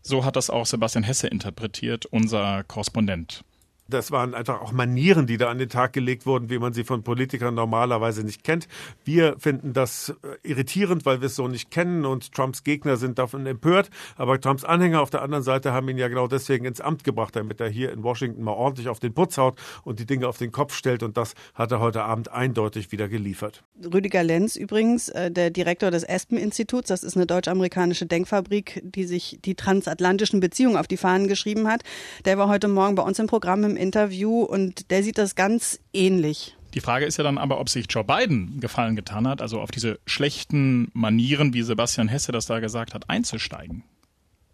So 0.00 0.24
hat 0.24 0.36
das 0.36 0.48
auch 0.48 0.64
Sebastian 0.64 1.04
Hesse 1.04 1.26
interpretiert, 1.26 2.06
unser 2.06 2.64
Korrespondent. 2.64 3.44
Das 3.88 4.10
waren 4.10 4.34
einfach 4.34 4.60
auch 4.60 4.72
Manieren, 4.72 5.26
die 5.26 5.36
da 5.36 5.48
an 5.48 5.58
den 5.58 5.68
Tag 5.68 5.92
gelegt 5.92 6.26
wurden, 6.26 6.50
wie 6.50 6.58
man 6.58 6.72
sie 6.72 6.84
von 6.84 7.02
Politikern 7.02 7.54
normalerweise 7.54 8.24
nicht 8.24 8.42
kennt. 8.42 8.66
Wir 9.04 9.36
finden 9.38 9.72
das 9.72 10.14
äh, 10.22 10.48
irritierend, 10.48 11.06
weil 11.06 11.20
wir 11.20 11.26
es 11.26 11.36
so 11.36 11.46
nicht 11.46 11.70
kennen 11.70 12.04
und 12.04 12.32
Trumps 12.32 12.64
Gegner 12.64 12.96
sind 12.96 13.18
davon 13.18 13.46
empört. 13.46 13.90
Aber 14.16 14.40
Trumps 14.40 14.64
Anhänger 14.64 15.00
auf 15.00 15.10
der 15.10 15.22
anderen 15.22 15.44
Seite 15.44 15.72
haben 15.72 15.88
ihn 15.88 15.98
ja 15.98 16.08
genau 16.08 16.26
deswegen 16.26 16.64
ins 16.64 16.80
Amt 16.80 17.04
gebracht, 17.04 17.36
damit 17.36 17.60
er 17.60 17.68
hier 17.68 17.92
in 17.92 18.02
Washington 18.02 18.42
mal 18.42 18.52
ordentlich 18.52 18.88
auf 18.88 18.98
den 18.98 19.14
Putz 19.14 19.38
haut 19.38 19.58
und 19.84 20.00
die 20.00 20.06
Dinge 20.06 20.26
auf 20.26 20.38
den 20.38 20.50
Kopf 20.50 20.74
stellt. 20.74 21.02
Und 21.02 21.16
das 21.16 21.34
hat 21.54 21.70
er 21.70 21.80
heute 21.80 22.02
Abend 22.02 22.32
eindeutig 22.32 22.90
wieder 22.90 23.08
geliefert. 23.08 23.62
Rüdiger 23.92 24.24
Lenz 24.24 24.56
übrigens, 24.56 25.08
äh, 25.10 25.30
der 25.30 25.50
Direktor 25.50 25.90
des 25.90 26.08
Aspen-Instituts, 26.08 26.88
das 26.88 27.04
ist 27.04 27.16
eine 27.16 27.26
deutsch-amerikanische 27.26 28.06
Denkfabrik, 28.06 28.82
die 28.84 29.04
sich 29.04 29.38
die 29.44 29.54
transatlantischen 29.54 30.40
Beziehungen 30.40 30.76
auf 30.76 30.88
die 30.88 30.96
Fahnen 30.96 31.28
geschrieben 31.28 31.68
hat, 31.68 31.82
der 32.24 32.38
war 32.38 32.48
heute 32.48 32.68
Morgen 32.68 32.96
bei 32.96 33.02
uns 33.02 33.18
im 33.18 33.26
Programm 33.26 33.64
im 33.64 33.75
Interview 33.76 34.42
und 34.42 34.90
der 34.90 35.02
sieht 35.02 35.18
das 35.18 35.34
ganz 35.34 35.80
ähnlich. 35.92 36.56
Die 36.74 36.80
Frage 36.80 37.06
ist 37.06 37.16
ja 37.16 37.24
dann 37.24 37.38
aber, 37.38 37.58
ob 37.58 37.68
sich 37.68 37.86
Joe 37.88 38.04
Biden 38.04 38.60
Gefallen 38.60 38.96
getan 38.96 39.26
hat, 39.26 39.40
also 39.40 39.60
auf 39.60 39.70
diese 39.70 39.98
schlechten 40.06 40.90
Manieren, 40.92 41.54
wie 41.54 41.62
Sebastian 41.62 42.08
Hesse 42.08 42.32
das 42.32 42.46
da 42.46 42.60
gesagt 42.60 42.92
hat, 42.92 43.08
einzusteigen. 43.08 43.82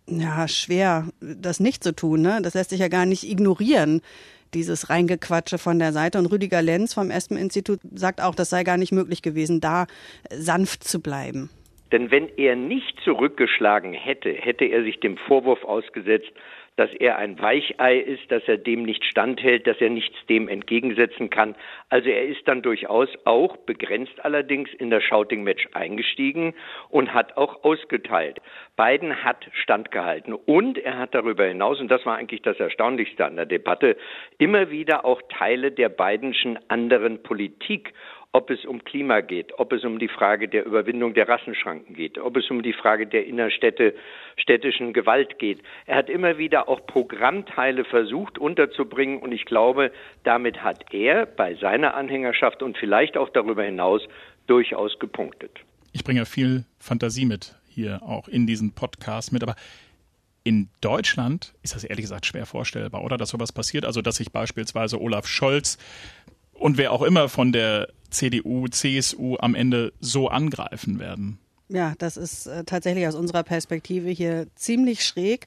Ja, 0.09 0.47
schwer, 0.47 1.09
das 1.21 1.59
nicht 1.59 1.83
zu 1.83 1.95
tun. 1.95 2.23
Ne? 2.23 2.41
Das 2.43 2.55
lässt 2.55 2.71
sich 2.71 2.81
ja 2.81 2.89
gar 2.89 3.07
nicht 3.07 3.25
ignorieren, 3.25 4.03
dieses 4.55 4.91
Reingequatsche 4.91 5.59
von 5.59 5.79
der 5.79 5.93
Seite. 5.93 6.19
Und 6.19 6.27
Rüdiger 6.27 6.63
Lenz 6.63 6.95
vom 6.95 7.11
Espen-Institut 7.11 7.81
sagt 7.93 8.21
auch, 8.21 8.35
das 8.35 8.51
sei 8.51 8.65
gar 8.65 8.77
nicht 8.77 8.93
möglich 8.93 9.23
gewesen, 9.23 9.61
da 9.61 9.87
sanft 10.31 10.85
zu 10.85 11.01
bleiben. 11.01 11.51
Denn 11.93 12.11
wenn 12.11 12.29
er 12.37 12.57
nicht 12.57 12.99
zurückgeschlagen 13.05 13.93
hätte, 13.93 14.31
hätte 14.31 14.65
er 14.65 14.83
sich 14.83 15.01
dem 15.01 15.19
Vorwurf 15.19 15.63
ausgesetzt, 15.65 16.33
dass 16.77 16.93
er 16.95 17.19
ein 17.19 17.41
Weichei 17.41 17.99
ist, 17.99 18.31
dass 18.31 18.43
er 18.47 18.57
dem 18.57 18.83
nicht 18.83 19.05
standhält, 19.05 19.67
dass 19.67 19.81
er 19.81 19.91
nichts 19.91 20.17
dem 20.27 20.49
entgegensetzen 20.49 21.31
kann. 21.31 21.55
Also 21.89 22.09
er 22.09 22.25
ist 22.25 22.47
dann 22.49 22.63
durchaus 22.63 23.09
auch 23.25 23.57
begrenzt 23.59 24.25
allerdings 24.25 24.73
in 24.75 24.91
das 24.91 25.03
Shouting 25.03 25.43
Match 25.43 25.69
eingestiegen 25.73 26.55
und 26.89 27.13
hat 27.13 27.37
auch 27.37 27.63
ausgeteilt. 27.65 28.41
Biden 28.77 29.23
hat 29.25 29.49
standgehalten 29.53 30.33
und 30.33 30.79
er 30.79 30.99
hat 30.99 31.15
darüber 31.15 31.45
hinaus, 31.45 31.81
und 31.81 31.89
das 31.89 32.07
war 32.07 32.17
eigentlich 32.17 32.43
das 32.43 32.59
Erstaunlichste 32.59 33.25
an 33.25 33.37
der 33.37 33.47
Debatte, 33.47 33.97
immer 34.39 34.71
wieder 34.71 35.05
auch 35.05 35.21
Teile 35.29 35.73
der 35.73 35.89
Bidenschen 35.89 36.59
anderen 36.69 37.23
Politik 37.23 37.93
ob 38.33 38.51
es 38.51 38.65
um 38.65 38.83
Klima 38.83 39.21
geht, 39.21 39.59
ob 39.59 39.73
es 39.73 39.85
um 39.85 39.99
die 39.99 40.09
Frage 40.09 40.49
der 40.49 40.65
Überwindung 40.65 41.13
der 41.13 41.29
Rassenschranken 41.29 41.95
geht, 41.95 42.19
ob 42.19 42.37
es 42.39 42.51
um 42.51 42.63
die 42.63 42.73
Frage 42.73 43.07
der 43.07 43.27
innerstädte 43.27 43.95
städtischen 44.37 44.95
Gewalt 44.95 45.39
geht. 45.39 45.61
Er 45.87 45.97
hat 45.97 46.09
immer 46.09 46.39
wieder 46.39 46.69
auch 46.69 46.87
Programmteile 46.87 47.85
versucht 47.85 48.39
unterzubringen 48.39 49.19
und 49.19 49.33
ich 49.33 49.45
glaube, 49.45 49.93
damit 50.25 50.63
hat 50.63 50.93
er 50.93 51.27
bei 51.27 51.55
seiner 51.57 51.95
Anhängerschaft 51.95 52.63
und 52.63 52.79
vielleicht 52.79 53.19
auch 53.19 53.29
darüber 53.29 53.65
hinaus 53.65 54.03
durchaus 54.47 54.99
gepunktet. 54.99 55.61
ich 55.93 56.03
bringe 56.03 56.25
viel 56.25 56.65
Fantasie 56.79 57.27
mit 57.27 57.55
hier 57.69 58.03
auch 58.03 58.29
in 58.29 58.47
diesen 58.47 58.73
Podcast 58.73 59.33
mit, 59.33 59.43
aber 59.43 59.57
in 60.45 60.69
Deutschland 60.81 61.55
ist 61.63 61.75
das 61.75 61.85
ehrlich 61.85 62.03
gesagt 62.03 62.27
schwer 62.27 62.47
vorstellbar, 62.47 63.05
oder? 63.05 63.17
Dass 63.17 63.31
sowas 63.31 63.53
passiert. 63.53 63.85
Also, 63.85 64.03
dass 64.03 64.17
sich 64.17 64.33
beispielsweise 64.33 65.01
Olaf 65.01 65.27
Scholz 65.27 65.79
und 66.55 66.79
wer 66.79 66.93
auch 66.93 67.03
immer 67.03 67.29
von 67.29 67.53
der 67.53 67.89
CDU, 68.13 68.69
CSU 68.69 69.37
am 69.39 69.55
Ende 69.55 69.93
so 70.01 70.29
angreifen 70.29 70.99
werden. 70.99 71.39
Ja, 71.69 71.95
das 71.99 72.17
ist 72.17 72.47
äh, 72.47 72.65
tatsächlich 72.65 73.07
aus 73.07 73.15
unserer 73.15 73.43
Perspektive 73.43 74.11
hier 74.11 74.47
ziemlich 74.55 75.05
schräg. 75.05 75.47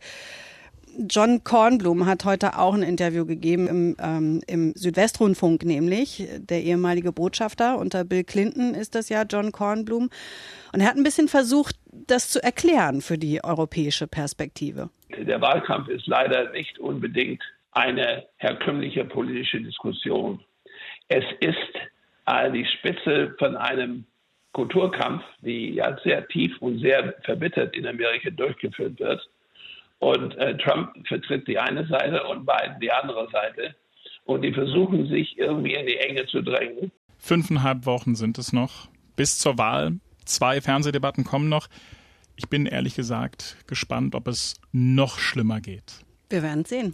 John 1.09 1.43
Kornblum 1.43 2.05
hat 2.05 2.25
heute 2.25 2.57
auch 2.57 2.73
ein 2.73 2.81
Interview 2.81 3.25
gegeben 3.25 3.67
im, 3.67 3.97
ähm, 3.99 4.41
im 4.47 4.73
Südwestrundfunk, 4.75 5.65
nämlich 5.65 6.27
der 6.37 6.63
ehemalige 6.63 7.11
Botschafter 7.11 7.77
unter 7.77 8.05
Bill 8.05 8.23
Clinton 8.23 8.73
ist 8.73 8.95
das 8.95 9.09
ja 9.09 9.23
John 9.23 9.51
Kornblum. 9.51 10.09
Und 10.73 10.79
er 10.79 10.87
hat 10.87 10.95
ein 10.95 11.03
bisschen 11.03 11.27
versucht, 11.27 11.75
das 11.91 12.29
zu 12.29 12.41
erklären 12.41 13.01
für 13.01 13.17
die 13.17 13.43
europäische 13.43 14.07
Perspektive. 14.07 14.89
Der 15.17 15.41
Wahlkampf 15.41 15.89
ist 15.89 16.07
leider 16.07 16.51
nicht 16.51 16.79
unbedingt 16.79 17.43
eine 17.71 18.25
herkömmliche 18.37 19.03
politische 19.05 19.61
Diskussion. 19.61 20.39
Es 21.07 21.25
ist 21.41 21.55
die 22.27 22.65
Spitze 22.65 23.35
von 23.37 23.55
einem 23.55 24.05
Kulturkampf, 24.53 25.21
die 25.41 25.73
ja 25.75 25.97
sehr 26.03 26.27
tief 26.29 26.57
und 26.59 26.79
sehr 26.79 27.13
verbittert 27.23 27.75
in 27.75 27.85
Amerika 27.85 28.29
durchgeführt 28.29 28.99
wird. 28.99 29.21
Und 29.99 30.35
äh, 30.37 30.57
Trump 30.57 30.91
vertritt 31.07 31.47
die 31.47 31.59
eine 31.59 31.85
Seite 31.87 32.23
und 32.23 32.45
Biden 32.45 32.79
die 32.81 32.91
andere 32.91 33.27
Seite. 33.31 33.75
Und 34.25 34.41
die 34.41 34.53
versuchen 34.53 35.07
sich 35.07 35.37
irgendwie 35.37 35.73
in 35.73 35.85
die 35.85 35.97
Enge 35.97 36.25
zu 36.27 36.41
drängen. 36.41 36.91
Fünfeinhalb 37.17 37.85
Wochen 37.85 38.15
sind 38.15 38.37
es 38.37 38.53
noch 38.53 38.87
bis 39.15 39.37
zur 39.37 39.57
Wahl. 39.57 39.99
Zwei 40.25 40.61
Fernsehdebatten 40.61 41.23
kommen 41.23 41.49
noch. 41.49 41.67
Ich 42.35 42.49
bin 42.49 42.65
ehrlich 42.65 42.95
gesagt 42.95 43.57
gespannt, 43.67 44.15
ob 44.15 44.27
es 44.27 44.59
noch 44.71 45.19
schlimmer 45.19 45.61
geht. 45.61 46.01
Wir 46.29 46.43
werden 46.43 46.65
sehen. 46.65 46.93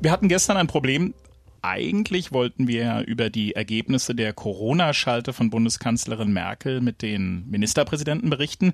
Wir 0.00 0.10
hatten 0.10 0.28
gestern 0.28 0.56
ein 0.56 0.66
Problem. 0.66 1.14
Eigentlich 1.62 2.32
wollten 2.32 2.66
wir 2.66 3.04
über 3.06 3.30
die 3.30 3.54
Ergebnisse 3.54 4.16
der 4.16 4.32
Corona-Schalte 4.32 5.32
von 5.32 5.48
Bundeskanzlerin 5.48 6.32
Merkel 6.32 6.80
mit 6.80 7.02
den 7.02 7.48
Ministerpräsidenten 7.48 8.30
berichten. 8.30 8.72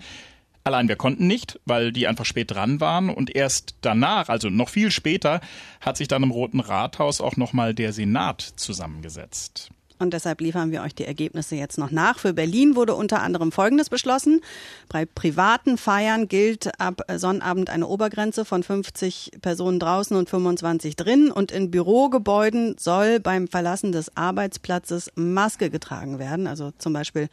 Allein 0.65 0.89
wir 0.89 0.97
konnten 0.97 1.27
nicht, 1.27 1.61
weil 1.67 1.93
die 1.93 2.09
einfach 2.09 2.25
spät 2.25 2.51
dran 2.51 2.81
waren 2.81 3.11
und 3.11 3.35
erst 3.35 3.77
danach, 3.83 4.31
also 4.31 4.49
noch 4.49 4.71
viel 4.71 4.91
später, 4.91 5.41
hat 5.83 5.99
sich 5.99 6.09
dann 6.09 6.23
im 6.23 6.31
Roten 6.31 6.61
Rathaus 6.61 7.21
auch 7.21 7.37
nochmal 7.37 7.75
der 7.75 7.93
Senat 7.93 8.41
zusammengesetzt. 8.41 9.71
Und 9.99 10.15
deshalb 10.15 10.41
liefern 10.41 10.71
wir 10.71 10.83
euch 10.83 10.95
die 10.95 11.05
Ergebnisse 11.05 11.57
jetzt 11.57 11.79
noch 11.79 11.91
nach. 11.91 12.19
Für 12.19 12.33
Berlin 12.33 12.77
wurde 12.77 12.95
unter 12.95 13.23
anderem 13.23 13.53
Folgendes 13.53 13.91
beschlossen. 13.91 14.41
Bei 14.89 15.07
privaten 15.07 15.79
Feiern 15.79 16.29
gilt 16.29 16.81
ab 16.81 17.03
Sonnabend 17.17 17.71
eine 17.71 17.87
Obergrenze 17.87 18.45
von 18.45 18.63
50 18.63 19.33
Personen 19.43 19.81
draußen 19.81 20.17
und 20.17 20.31
25 20.31 20.97
drin. 20.97 21.31
Und 21.31 21.53
in 21.53 21.71
Bürogebäuden 21.71 22.77
soll 22.79 23.21
beim 23.21 23.49
Verlassen 23.49 23.93
des 23.93 24.17
Arbeitsplatzes 24.17 25.13
Maske 25.15 25.71
getragen 25.71 26.19
werden. 26.19 26.47
Also 26.47 26.73
zum 26.79 26.93
Beispiel 26.93 27.29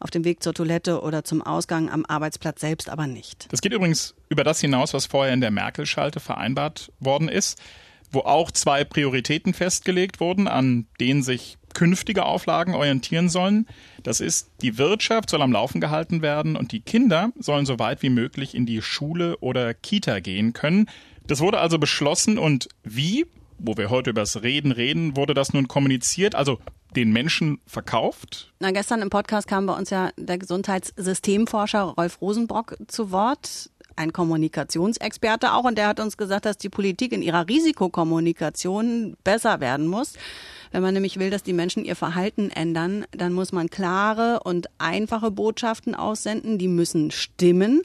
auf 0.00 0.10
dem 0.10 0.24
Weg 0.24 0.42
zur 0.42 0.54
Toilette 0.54 1.00
oder 1.00 1.24
zum 1.24 1.42
Ausgang 1.42 1.90
am 1.90 2.04
Arbeitsplatz 2.04 2.60
selbst 2.60 2.88
aber 2.88 3.06
nicht. 3.06 3.46
Das 3.50 3.60
geht 3.60 3.72
übrigens 3.72 4.14
über 4.28 4.44
das 4.44 4.60
hinaus, 4.60 4.92
was 4.94 5.06
vorher 5.06 5.32
in 5.32 5.40
der 5.40 5.50
Merkel-Schalte 5.50 6.20
vereinbart 6.20 6.92
worden 7.00 7.28
ist, 7.28 7.58
wo 8.12 8.20
auch 8.20 8.50
zwei 8.50 8.84
Prioritäten 8.84 9.54
festgelegt 9.54 10.20
wurden, 10.20 10.46
an 10.46 10.86
denen 11.00 11.22
sich 11.22 11.58
künftige 11.74 12.24
Auflagen 12.24 12.74
orientieren 12.74 13.28
sollen. 13.28 13.66
Das 14.02 14.20
ist, 14.20 14.50
die 14.62 14.78
Wirtschaft 14.78 15.30
soll 15.30 15.42
am 15.42 15.52
Laufen 15.52 15.80
gehalten 15.80 16.22
werden 16.22 16.56
und 16.56 16.72
die 16.72 16.80
Kinder 16.80 17.30
sollen 17.38 17.66
so 17.66 17.78
weit 17.78 18.02
wie 18.02 18.10
möglich 18.10 18.54
in 18.54 18.66
die 18.66 18.82
Schule 18.82 19.36
oder 19.38 19.74
Kita 19.74 20.20
gehen 20.20 20.52
können. 20.52 20.88
Das 21.26 21.40
wurde 21.40 21.58
also 21.58 21.78
beschlossen 21.78 22.38
und 22.38 22.68
wie, 22.82 23.26
wo 23.58 23.76
wir 23.76 23.90
heute 23.90 24.10
über 24.10 24.22
das 24.22 24.42
Reden 24.42 24.72
reden, 24.72 25.16
wurde 25.16 25.34
das 25.34 25.52
nun 25.52 25.68
kommuniziert? 25.68 26.34
Also 26.34 26.58
den 26.94 27.12
Menschen 27.12 27.60
verkauft? 27.66 28.52
Na, 28.60 28.70
gestern 28.70 29.02
im 29.02 29.10
Podcast 29.10 29.48
kam 29.48 29.66
bei 29.66 29.74
uns 29.74 29.90
ja 29.90 30.10
der 30.16 30.38
Gesundheitssystemforscher 30.38 31.82
Rolf 31.82 32.20
Rosenbrock 32.20 32.76
zu 32.86 33.10
Wort 33.10 33.70
ein 33.96 34.12
Kommunikationsexperte 34.12 35.52
auch 35.52 35.64
und 35.64 35.78
der 35.78 35.88
hat 35.88 36.00
uns 36.00 36.16
gesagt, 36.16 36.46
dass 36.46 36.58
die 36.58 36.68
Politik 36.68 37.12
in 37.12 37.22
ihrer 37.22 37.48
Risikokommunikation 37.48 39.16
besser 39.24 39.60
werden 39.60 39.86
muss. 39.86 40.14
Wenn 40.72 40.82
man 40.82 40.94
nämlich 40.94 41.18
will, 41.18 41.30
dass 41.30 41.42
die 41.42 41.52
Menschen 41.52 41.84
ihr 41.84 41.96
Verhalten 41.96 42.50
ändern, 42.50 43.04
dann 43.12 43.32
muss 43.32 43.52
man 43.52 43.70
klare 43.70 44.40
und 44.44 44.68
einfache 44.78 45.30
Botschaften 45.30 45.94
aussenden, 45.94 46.58
die 46.58 46.68
müssen 46.68 47.10
stimmen. 47.10 47.82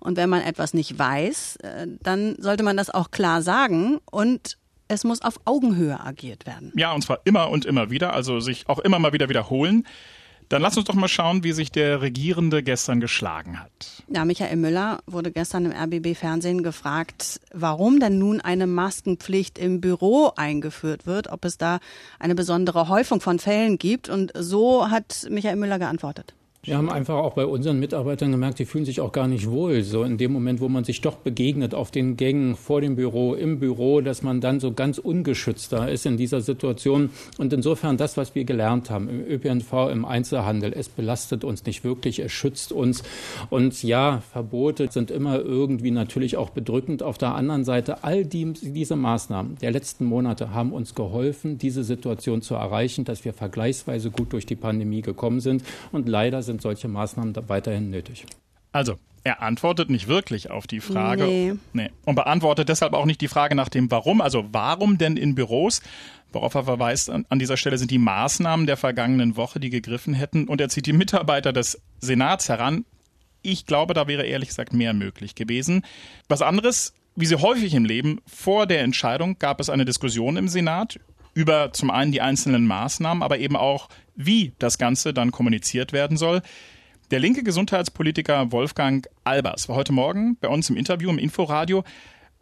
Und 0.00 0.16
wenn 0.16 0.30
man 0.30 0.42
etwas 0.42 0.74
nicht 0.74 0.98
weiß, 0.98 1.56
äh, 1.56 1.86
dann 2.02 2.36
sollte 2.38 2.62
man 2.62 2.76
das 2.76 2.90
auch 2.90 3.10
klar 3.10 3.42
sagen 3.42 3.98
und 4.10 4.56
es 4.88 5.04
muss 5.04 5.22
auf 5.22 5.40
Augenhöhe 5.44 6.00
agiert 6.00 6.46
werden. 6.46 6.72
Ja, 6.74 6.92
und 6.92 7.02
zwar 7.02 7.20
immer 7.24 7.50
und 7.50 7.66
immer 7.66 7.90
wieder, 7.90 8.14
also 8.14 8.40
sich 8.40 8.68
auch 8.68 8.78
immer 8.78 8.98
mal 8.98 9.12
wieder 9.12 9.28
wiederholen. 9.28 9.86
Dann 10.48 10.62
lass 10.62 10.76
uns 10.78 10.86
doch 10.86 10.94
mal 10.94 11.08
schauen, 11.08 11.44
wie 11.44 11.52
sich 11.52 11.70
der 11.70 12.00
Regierende 12.00 12.62
gestern 12.62 13.00
geschlagen 13.00 13.60
hat. 13.60 14.02
Ja, 14.08 14.24
Michael 14.24 14.56
Müller 14.56 15.00
wurde 15.06 15.30
gestern 15.30 15.66
im 15.66 15.72
RBB-Fernsehen 15.72 16.62
gefragt, 16.62 17.40
warum 17.52 18.00
denn 18.00 18.18
nun 18.18 18.40
eine 18.40 18.66
Maskenpflicht 18.66 19.58
im 19.58 19.80
Büro 19.82 20.32
eingeführt 20.36 21.06
wird, 21.06 21.28
ob 21.28 21.44
es 21.44 21.58
da 21.58 21.80
eine 22.18 22.34
besondere 22.34 22.88
Häufung 22.88 23.20
von 23.20 23.38
Fällen 23.38 23.76
gibt. 23.76 24.08
Und 24.08 24.32
so 24.34 24.90
hat 24.90 25.26
Michael 25.28 25.56
Müller 25.56 25.78
geantwortet. 25.78 26.34
Wir 26.68 26.76
haben 26.76 26.90
einfach 26.90 27.14
auch 27.14 27.32
bei 27.32 27.46
unseren 27.46 27.80
Mitarbeitern 27.80 28.30
gemerkt, 28.30 28.58
die 28.58 28.66
fühlen 28.66 28.84
sich 28.84 29.00
auch 29.00 29.12
gar 29.12 29.26
nicht 29.26 29.48
wohl. 29.48 29.82
So 29.84 30.02
in 30.02 30.18
dem 30.18 30.34
Moment, 30.34 30.60
wo 30.60 30.68
man 30.68 30.84
sich 30.84 31.00
doch 31.00 31.16
begegnet 31.16 31.74
auf 31.74 31.90
den 31.90 32.18
Gängen 32.18 32.56
vor 32.56 32.82
dem 32.82 32.94
Büro, 32.94 33.32
im 33.32 33.58
Büro, 33.58 34.02
dass 34.02 34.22
man 34.22 34.42
dann 34.42 34.60
so 34.60 34.74
ganz 34.74 34.98
ungeschützt 34.98 35.72
da 35.72 35.86
ist 35.86 36.04
in 36.04 36.18
dieser 36.18 36.42
Situation. 36.42 37.08
Und 37.38 37.54
insofern 37.54 37.96
das, 37.96 38.18
was 38.18 38.34
wir 38.34 38.44
gelernt 38.44 38.90
haben 38.90 39.08
im 39.08 39.26
ÖPNV, 39.26 39.88
im 39.90 40.04
Einzelhandel, 40.04 40.74
es 40.76 40.90
belastet 40.90 41.42
uns 41.42 41.64
nicht 41.64 41.84
wirklich, 41.84 42.18
es 42.18 42.32
schützt 42.32 42.70
uns. 42.70 43.02
Und 43.48 43.82
ja, 43.82 44.20
Verbote 44.30 44.92
sind 44.92 45.10
immer 45.10 45.40
irgendwie 45.40 45.90
natürlich 45.90 46.36
auch 46.36 46.50
bedrückend. 46.50 47.02
Auf 47.02 47.16
der 47.16 47.34
anderen 47.34 47.64
Seite, 47.64 48.04
all 48.04 48.26
die, 48.26 48.52
diese 48.52 48.94
Maßnahmen 48.94 49.56
der 49.62 49.70
letzten 49.70 50.04
Monate 50.04 50.52
haben 50.52 50.74
uns 50.74 50.94
geholfen, 50.94 51.56
diese 51.56 51.82
Situation 51.82 52.42
zu 52.42 52.56
erreichen, 52.56 53.06
dass 53.06 53.24
wir 53.24 53.32
vergleichsweise 53.32 54.10
gut 54.10 54.34
durch 54.34 54.44
die 54.44 54.56
Pandemie 54.56 55.00
gekommen 55.00 55.40
sind. 55.40 55.64
Und 55.92 56.10
leider 56.10 56.42
sind 56.42 56.57
sind 56.58 56.62
solche 56.62 56.88
Maßnahmen 56.88 57.34
weiterhin 57.48 57.90
nötig? 57.90 58.26
Also, 58.72 58.96
er 59.24 59.42
antwortet 59.42 59.90
nicht 59.90 60.08
wirklich 60.08 60.50
auf 60.50 60.66
die 60.66 60.80
Frage. 60.80 61.24
Nee. 61.24 61.54
nee. 61.72 61.90
Und 62.04 62.16
beantwortet 62.16 62.68
deshalb 62.68 62.94
auch 62.94 63.06
nicht 63.06 63.20
die 63.20 63.28
Frage 63.28 63.54
nach 63.54 63.68
dem 63.68 63.90
Warum. 63.90 64.20
Also, 64.20 64.46
warum 64.52 64.98
denn 64.98 65.16
in 65.16 65.34
Büros? 65.34 65.80
Worauf 66.32 66.54
er 66.54 66.64
verweist, 66.64 67.08
an 67.10 67.38
dieser 67.38 67.56
Stelle 67.56 67.78
sind 67.78 67.90
die 67.90 67.98
Maßnahmen 67.98 68.66
der 68.66 68.76
vergangenen 68.76 69.36
Woche, 69.36 69.60
die 69.60 69.70
gegriffen 69.70 70.12
hätten. 70.12 70.46
Und 70.46 70.60
er 70.60 70.68
zieht 70.68 70.86
die 70.86 70.92
Mitarbeiter 70.92 71.52
des 71.52 71.80
Senats 72.00 72.48
heran. 72.48 72.84
Ich 73.40 73.64
glaube, 73.64 73.94
da 73.94 74.08
wäre 74.08 74.26
ehrlich 74.26 74.48
gesagt 74.48 74.72
mehr 74.72 74.92
möglich 74.92 75.36
gewesen. 75.36 75.82
Was 76.28 76.42
anderes, 76.42 76.92
wie 77.16 77.26
so 77.26 77.40
häufig 77.40 77.72
im 77.72 77.84
Leben, 77.84 78.20
vor 78.26 78.66
der 78.66 78.82
Entscheidung 78.82 79.38
gab 79.38 79.60
es 79.60 79.70
eine 79.70 79.84
Diskussion 79.84 80.36
im 80.36 80.48
Senat 80.48 80.98
über 81.34 81.72
zum 81.72 81.90
einen 81.90 82.12
die 82.12 82.20
einzelnen 82.20 82.66
Maßnahmen, 82.66 83.22
aber 83.22 83.38
eben 83.38 83.56
auch, 83.56 83.88
wie 84.14 84.52
das 84.58 84.78
Ganze 84.78 85.14
dann 85.14 85.30
kommuniziert 85.30 85.92
werden 85.92 86.16
soll. 86.16 86.42
Der 87.10 87.20
linke 87.20 87.42
Gesundheitspolitiker 87.42 88.52
Wolfgang 88.52 89.08
Albers 89.24 89.68
war 89.68 89.76
heute 89.76 89.92
Morgen 89.92 90.36
bei 90.36 90.48
uns 90.48 90.68
im 90.68 90.76
Interview 90.76 91.08
im 91.10 91.18
Inforadio 91.18 91.84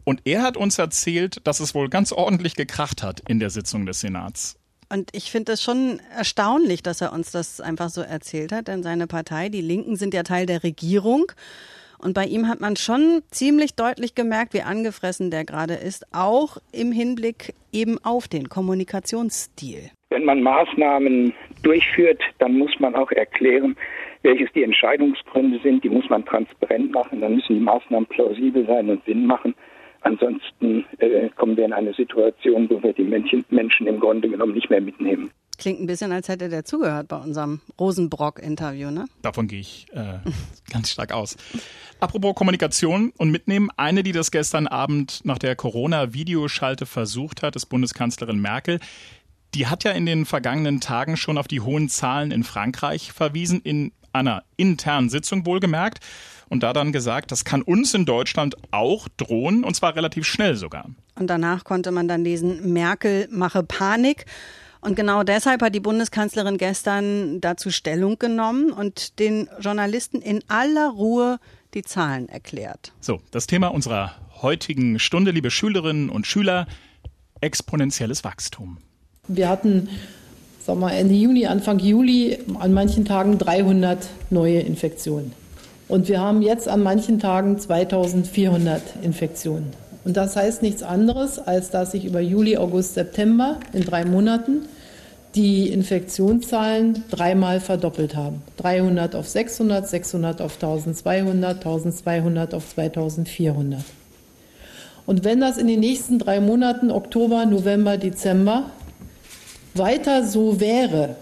und 0.05 0.23
er 0.25 0.43
hat 0.43 0.57
uns 0.57 0.79
erzählt, 0.79 1.41
dass 1.45 1.61
es 1.61 1.75
wohl 1.75 1.89
ganz 1.89 2.13
ordentlich 2.13 2.55
gekracht 2.55 3.03
hat 3.03 3.21
in 3.29 3.39
der 3.41 3.51
Sitzung 3.51 3.87
des 3.87 4.01
Senats. 4.01 4.57
Und 4.89 5.11
ich 5.13 5.31
finde 5.31 5.53
es 5.53 5.63
schon 5.63 6.01
erstaunlich, 6.17 6.83
dass 6.83 7.01
er 7.01 7.13
uns 7.13 7.33
das 7.33 7.61
einfach 7.61 7.91
so 7.91 8.03
erzählt 8.03 8.53
hat, 8.53 8.69
denn 8.69 8.83
seine 8.83 9.07
Partei, 9.07 9.49
die 9.49 9.61
Linken, 9.61 9.97
sind 9.97 10.15
ja 10.15 10.23
Teil 10.23 10.47
der 10.47 10.63
Regierung. 10.63 11.33
Und 11.99 12.15
bei 12.15 12.25
ihm 12.25 12.49
hat 12.49 12.61
man 12.61 12.77
schon 12.77 13.23
ziemlich 13.31 13.75
deutlich 13.75 14.15
gemerkt, 14.15 14.55
wie 14.55 14.63
angefressen 14.63 15.31
der 15.31 15.45
gerade 15.45 15.75
ist, 15.75 16.07
auch 16.13 16.59
im 16.73 16.93
Hinblick 16.93 17.55
eben 17.73 17.99
auf 18.05 18.29
den 18.29 18.49
Kommunikationsstil. 18.49 19.91
Wenn 20.11 20.25
man 20.25 20.43
Maßnahmen 20.43 21.35
durchführt, 21.63 22.23
dann 22.39 22.57
muss 22.59 22.73
man 22.79 22.95
auch 22.95 23.11
erklären, 23.11 23.77
welches 24.23 24.53
die 24.53 24.63
Entscheidungsgründe 24.63 25.61
sind. 25.63 25.85
Die 25.85 25.89
muss 25.89 26.09
man 26.09 26.25
transparent 26.25 26.93
machen. 26.93 27.21
Dann 27.21 27.37
müssen 27.37 27.55
die 27.55 27.65
Maßnahmen 27.65 28.07
plausibel 28.07 28.67
sein 28.67 28.89
und 28.89 29.05
Sinn 29.05 29.27
machen. 29.27 29.55
Ansonsten 30.03 30.85
äh, 30.99 31.29
kommen 31.31 31.57
wir 31.57 31.65
in 31.65 31.73
eine 31.73 31.93
Situation, 31.93 32.71
wo 32.71 32.81
wir 32.83 32.93
die 32.93 33.03
Menschen, 33.03 33.45
Menschen 33.51 33.89
im 33.89 33.99
Grunde 33.99 34.29
genommen 34.29 34.55
nicht 34.55 34.71
mehr 34.71 34.81
mitnehmen. 34.81 35.31
Klingt 35.59 35.81
ein 35.81 35.87
bisschen, 35.87 36.13
als 36.13 36.29
hätte 36.29 36.49
der 36.49 36.65
zugehört 36.65 37.09
bei 37.09 37.17
unserem 37.17 37.61
Rosenbrock-Interview, 37.81 38.91
ne? 38.91 39.07
Davon 39.23 39.49
gehe 39.49 39.61
ich 39.61 39.87
äh, 39.93 40.19
ganz 40.73 40.91
stark 40.91 41.13
aus. 41.13 41.37
Apropos 42.01 42.35
Kommunikation 42.35 43.13
und 43.17 43.31
Mitnehmen, 43.31 43.71
eine, 43.77 44.03
die 44.03 44.13
das 44.13 44.31
gestern 44.31 44.67
Abend 44.67 45.25
nach 45.25 45.39
der 45.39 45.57
Corona-Videoschalte 45.57 46.85
versucht 46.85 47.43
hat, 47.43 47.57
ist 47.57 47.67
Bundeskanzlerin 47.67 48.39
Merkel. 48.39 48.81
Die 49.55 49.67
hat 49.67 49.85
ja 49.85 49.93
in 49.93 50.05
den 50.05 50.27
vergangenen 50.27 50.81
Tagen 50.81 51.17
schon 51.17 51.39
auf 51.39 51.49
die 51.49 51.61
hohen 51.61 51.89
Zahlen 51.89 52.33
in 52.33 52.45
Frankreich 52.45 53.13
verwiesen. 53.13 53.63
In 53.63 53.93
einer 54.13 54.45
internen 54.57 55.09
Sitzung 55.09 55.47
wohlgemerkt 55.47 56.01
und 56.49 56.63
da 56.63 56.73
dann 56.73 56.93
gesagt, 56.93 57.33
das 57.33 57.45
kann 57.45 57.63
uns 57.63 57.95
in 57.95 58.05
Deutschland 58.05 58.57
auch 58.71 59.09
drohen 59.17 59.65
und 59.65 59.75
zwar 59.75 59.95
relativ 59.95 60.27
schnell 60.27 60.57
sogar. 60.57 60.87
Und 61.15 61.29
danach 61.29 61.65
konnte 61.65 61.93
man 61.93 62.09
dann 62.09 62.25
lesen, 62.25 62.73
Merkel 62.73 63.29
mache 63.31 63.63
Panik. 63.63 64.27
Und 64.81 64.97
genau 64.97 65.23
deshalb 65.23 65.63
hat 65.63 65.75
die 65.75 65.81
Bundeskanzlerin 65.81 66.59
gestern 66.59 67.41
dazu 67.41 67.71
Stellung 67.71 68.19
genommen 68.19 68.71
und 68.73 69.19
den 69.19 69.49
Journalisten 69.61 70.21
in 70.21 70.43
aller 70.49 70.91
Ruhe 70.91 71.39
die 71.75 71.83
Zahlen 71.83 72.29
erklärt. 72.29 72.93
So, 73.01 73.21
das 73.31 73.47
Thema 73.47 73.69
unserer 73.69 74.15
heutigen 74.43 74.99
Stunde, 74.99 75.31
liebe 75.31 75.51
Schülerinnen 75.51 76.11
und 76.11 76.27
Schüler, 76.27 76.67
exponentielles 77.41 78.25
Wachstum. 78.25 78.79
Wir 79.29 79.49
hatten 79.49 79.89
sag 80.67 80.79
mal, 80.79 80.91
Ende 80.91 81.15
Juni, 81.15 81.47
Anfang 81.47 81.79
Juli 81.79 82.39
an 82.59 82.75
manchen 82.75 83.05
Tagen 83.05 83.39
300 83.39 84.09
neue 84.31 84.59
Infektionen. 84.59 85.33
Und 85.87 86.09
wir 86.09 86.21
haben 86.21 86.43
jetzt 86.43 86.69
an 86.69 86.83
manchen 86.83 87.21
Tagen 87.21 87.57
2400 87.57 88.83
Infektionen. 89.03 89.73
Und 90.07 90.17
das 90.17 90.37
heißt 90.37 90.63
nichts 90.63 90.85
anderes, 90.85 91.41
als 91.41 91.71
dass 91.71 91.91
sich 91.91 92.05
über 92.05 92.21
Juli, 92.21 92.57
August, 92.57 92.95
September 92.95 93.59
in 93.73 93.83
drei 93.83 94.05
Monaten 94.05 94.69
die 95.35 95.69
Infektionszahlen 95.69 97.03
dreimal 97.11 97.59
verdoppelt 97.59 98.15
haben. 98.15 98.41
300 98.59 99.17
auf 99.17 99.29
600, 99.29 99.89
600 99.89 100.41
auf 100.43 100.55
1200, 100.55 101.57
1200 101.57 102.55
auf 102.55 102.73
2400. 102.73 103.81
Und 105.07 105.25
wenn 105.25 105.41
das 105.41 105.59
in 105.59 105.67
den 105.67 105.81
nächsten 105.81 106.21
drei 106.21 106.39
Monaten, 106.39 106.93
Oktober, 106.93 107.45
November, 107.45 107.97
Dezember, 107.97 108.71
weiter 109.75 110.23
so 110.23 110.61
wäre, 110.61 111.17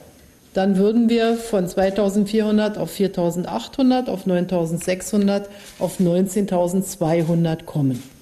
dann 0.52 0.76
würden 0.76 1.08
wir 1.08 1.36
von 1.36 1.66
2400 1.66 2.76
auf 2.76 2.90
4800, 2.90 4.10
auf 4.10 4.26
9600, 4.26 5.48
auf 5.78 6.00
19200 6.00 7.64
kommen. 7.64 8.13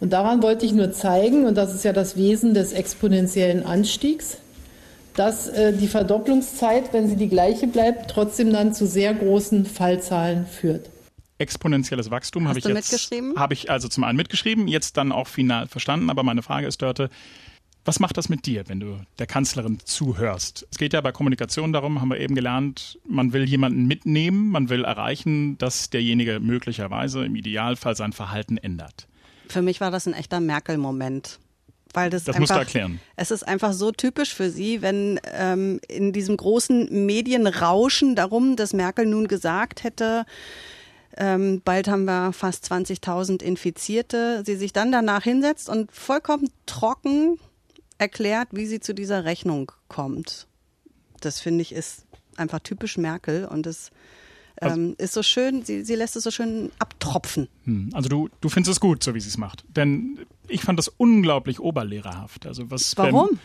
Und 0.00 0.12
daran 0.12 0.42
wollte 0.42 0.66
ich 0.66 0.72
nur 0.72 0.92
zeigen, 0.92 1.46
und 1.46 1.54
das 1.54 1.74
ist 1.74 1.84
ja 1.84 1.92
das 1.92 2.16
Wesen 2.16 2.54
des 2.54 2.72
exponentiellen 2.72 3.64
Anstiegs, 3.64 4.38
dass 5.14 5.48
äh, 5.48 5.72
die 5.72 5.88
Verdopplungszeit, 5.88 6.92
wenn 6.92 7.08
sie 7.08 7.16
die 7.16 7.28
gleiche 7.28 7.66
bleibt, 7.66 8.10
trotzdem 8.10 8.52
dann 8.52 8.74
zu 8.74 8.86
sehr 8.86 9.14
großen 9.14 9.64
Fallzahlen 9.64 10.46
führt. 10.46 10.90
Exponentielles 11.38 12.10
Wachstum 12.10 12.48
habe 12.48 12.58
ich 12.58 12.64
jetzt 12.64 13.10
habe 13.36 13.54
ich 13.54 13.70
also 13.70 13.88
zum 13.88 14.04
einen 14.04 14.16
mitgeschrieben, 14.16 14.68
jetzt 14.68 14.96
dann 14.96 15.12
auch 15.12 15.26
final 15.26 15.66
verstanden. 15.66 16.08
Aber 16.08 16.22
meine 16.22 16.42
Frage 16.42 16.66
ist, 16.66 16.80
Dörte, 16.80 17.10
was 17.84 18.00
macht 18.00 18.16
das 18.16 18.28
mit 18.28 18.46
dir, 18.46 18.68
wenn 18.68 18.80
du 18.80 18.98
der 19.18 19.26
Kanzlerin 19.26 19.78
zuhörst? 19.84 20.66
Es 20.70 20.78
geht 20.78 20.92
ja 20.92 21.00
bei 21.02 21.12
Kommunikation 21.12 21.72
darum, 21.72 22.00
haben 22.00 22.08
wir 22.08 22.18
eben 22.18 22.34
gelernt, 22.34 22.98
man 23.06 23.32
will 23.32 23.44
jemanden 23.44 23.86
mitnehmen, 23.86 24.48
man 24.50 24.70
will 24.70 24.84
erreichen, 24.84 25.56
dass 25.58 25.90
derjenige 25.90 26.40
möglicherweise 26.40 27.24
im 27.24 27.36
Idealfall 27.36 27.96
sein 27.96 28.12
Verhalten 28.12 28.56
ändert. 28.56 29.06
Für 29.48 29.62
mich 29.62 29.80
war 29.80 29.90
das 29.90 30.06
ein 30.06 30.14
echter 30.14 30.40
Merkel-Moment. 30.40 31.38
Weil 31.92 32.10
das, 32.10 32.24
das 32.24 32.34
einfach, 32.36 32.40
musst 32.40 32.52
du 32.52 32.58
erklären. 32.58 33.00
Es 33.16 33.30
ist 33.30 33.46
einfach 33.46 33.72
so 33.72 33.90
typisch 33.90 34.34
für 34.34 34.50
sie, 34.50 34.82
wenn 34.82 35.18
ähm, 35.32 35.80
in 35.88 36.12
diesem 36.12 36.36
großen 36.36 37.06
Medienrauschen 37.06 38.14
darum, 38.16 38.56
dass 38.56 38.74
Merkel 38.74 39.06
nun 39.06 39.28
gesagt 39.28 39.82
hätte, 39.82 40.26
ähm, 41.16 41.62
bald 41.64 41.88
haben 41.88 42.04
wir 42.04 42.32
fast 42.34 42.70
20.000 42.70 43.42
Infizierte, 43.42 44.42
sie 44.44 44.56
sich 44.56 44.74
dann 44.74 44.92
danach 44.92 45.22
hinsetzt 45.22 45.70
und 45.70 45.90
vollkommen 45.90 46.50
trocken 46.66 47.38
erklärt, 47.96 48.48
wie 48.52 48.66
sie 48.66 48.80
zu 48.80 48.94
dieser 48.94 49.24
Rechnung 49.24 49.72
kommt. 49.88 50.46
Das 51.20 51.40
finde 51.40 51.62
ich 51.62 51.72
ist 51.72 52.04
einfach 52.36 52.60
typisch 52.60 52.98
Merkel 52.98 53.46
und 53.46 53.66
es 53.66 53.90
ähm, 54.60 54.94
ist 54.98 55.12
so 55.12 55.22
schön, 55.22 55.64
sie, 55.64 55.84
sie 55.84 55.94
lässt 55.94 56.16
es 56.16 56.24
so 56.24 56.30
schön 56.30 56.70
abtropfen. 56.78 57.48
Hm, 57.64 57.90
also 57.92 58.08
du, 58.08 58.28
du 58.40 58.48
findest 58.48 58.72
es 58.72 58.80
gut, 58.80 59.02
so 59.02 59.14
wie 59.14 59.20
sie 59.20 59.28
es 59.28 59.38
macht. 59.38 59.64
Denn 59.68 60.18
ich 60.48 60.62
fand 60.62 60.78
das 60.78 60.88
unglaublich 60.88 61.60
oberlehrerhaft. 61.60 62.46
Also 62.46 62.70
was 62.70 62.96
Warum? 62.96 63.38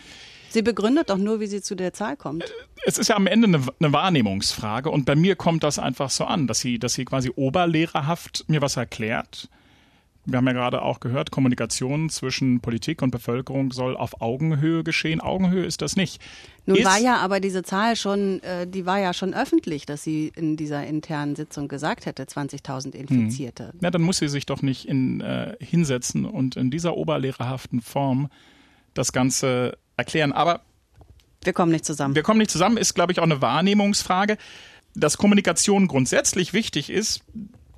Sie 0.50 0.62
begründet 0.62 1.10
doch 1.10 1.18
nur, 1.18 1.40
wie 1.40 1.48
sie 1.48 1.62
zu 1.62 1.76
der 1.76 1.94
Zahl 1.94 2.18
kommt. 2.18 2.44
Äh, 2.44 2.48
es 2.86 2.98
ist 2.98 3.08
ja 3.08 3.16
am 3.16 3.28
Ende 3.28 3.48
eine, 3.48 3.66
eine, 3.80 3.94
Wahrnehmungsfrage 3.94 4.90
und 4.90 5.06
bei 5.06 5.16
mir 5.16 5.36
kommt 5.36 5.64
das 5.64 5.80
einfach 5.80 6.10
so 6.10 6.26
an, 6.26 6.48
dass 6.48 6.60
sie, 6.60 6.80
dass 6.80 6.94
sie 6.94 7.06
quasi 7.06 7.32
oberlehrerhaft 7.36 8.46
mir 8.48 8.62
was 8.62 8.76
erklärt 8.76 9.50
wir 10.26 10.38
haben 10.38 10.46
ja 10.46 10.54
gerade 10.54 10.84
auch 10.84 11.00
gehört, 11.00 11.32
Kommunikation 11.32 12.10
zwischen 12.10 12.60
Politik 12.60 13.02
und 13.02 13.12
Bevölkerung 13.12 13.72
soll 13.72 13.98
auf 13.98 14.22
Augenhöhe 14.22 14.84
geschehen. 14.84 15.20
Augenhöhe 15.20 15.66
ist 15.66 15.82
das 15.82 15.96
nicht. 15.96 16.22
Nun 16.66 16.78
ist 16.78 16.86
war 16.86 17.00
ja 17.00 17.18
aber 17.18 17.40
diese 17.40 17.64
Zahl 17.64 17.96
schon, 17.96 18.42
äh, 18.44 18.68
die 18.68 18.86
war 18.86 19.00
ja 19.00 19.14
schon 19.14 19.34
öffentlich, 19.34 19.86
dass 19.88 20.04
sie 20.04 20.32
in 20.36 20.58
dieser 20.58 20.86
internen 20.86 21.36
Sitzung 21.36 21.68
gesagt 21.68 22.06
hätte, 22.06 22.24
20.000 22.24 22.94
Infizierte. 22.94 23.70
Hm. 23.70 23.80
Ja, 23.82 23.90
dann 23.90 24.04
muss 24.04 24.18
sie 24.18 24.28
sich 24.28 24.46
doch 24.46 24.62
nicht 24.62 24.88
in, 24.88 25.22
äh, 25.22 25.56
hinsetzen 25.60 26.26
und 26.26 26.56
in 26.56 26.70
dieser 26.70 26.98
oberlehrerhaften 26.98 27.82
Form 27.82 28.30
das 28.94 29.14
Ganze 29.14 29.78
erklären. 29.98 30.34
Aber 30.34 30.62
wir 31.44 31.54
kommen 31.54 31.72
nicht 31.72 31.86
zusammen. 31.86 32.14
Wir 32.14 32.24
kommen 32.24 32.38
nicht 32.38 32.52
zusammen, 32.52 32.78
ist, 32.78 32.94
glaube 32.94 33.12
ich, 33.12 33.20
auch 33.20 33.24
eine 33.24 33.42
Wahrnehmungsfrage. 33.42 34.38
Dass 34.94 35.18
Kommunikation 35.18 35.88
grundsätzlich 35.88 36.54
wichtig 36.54 36.90
ist, 36.90 37.24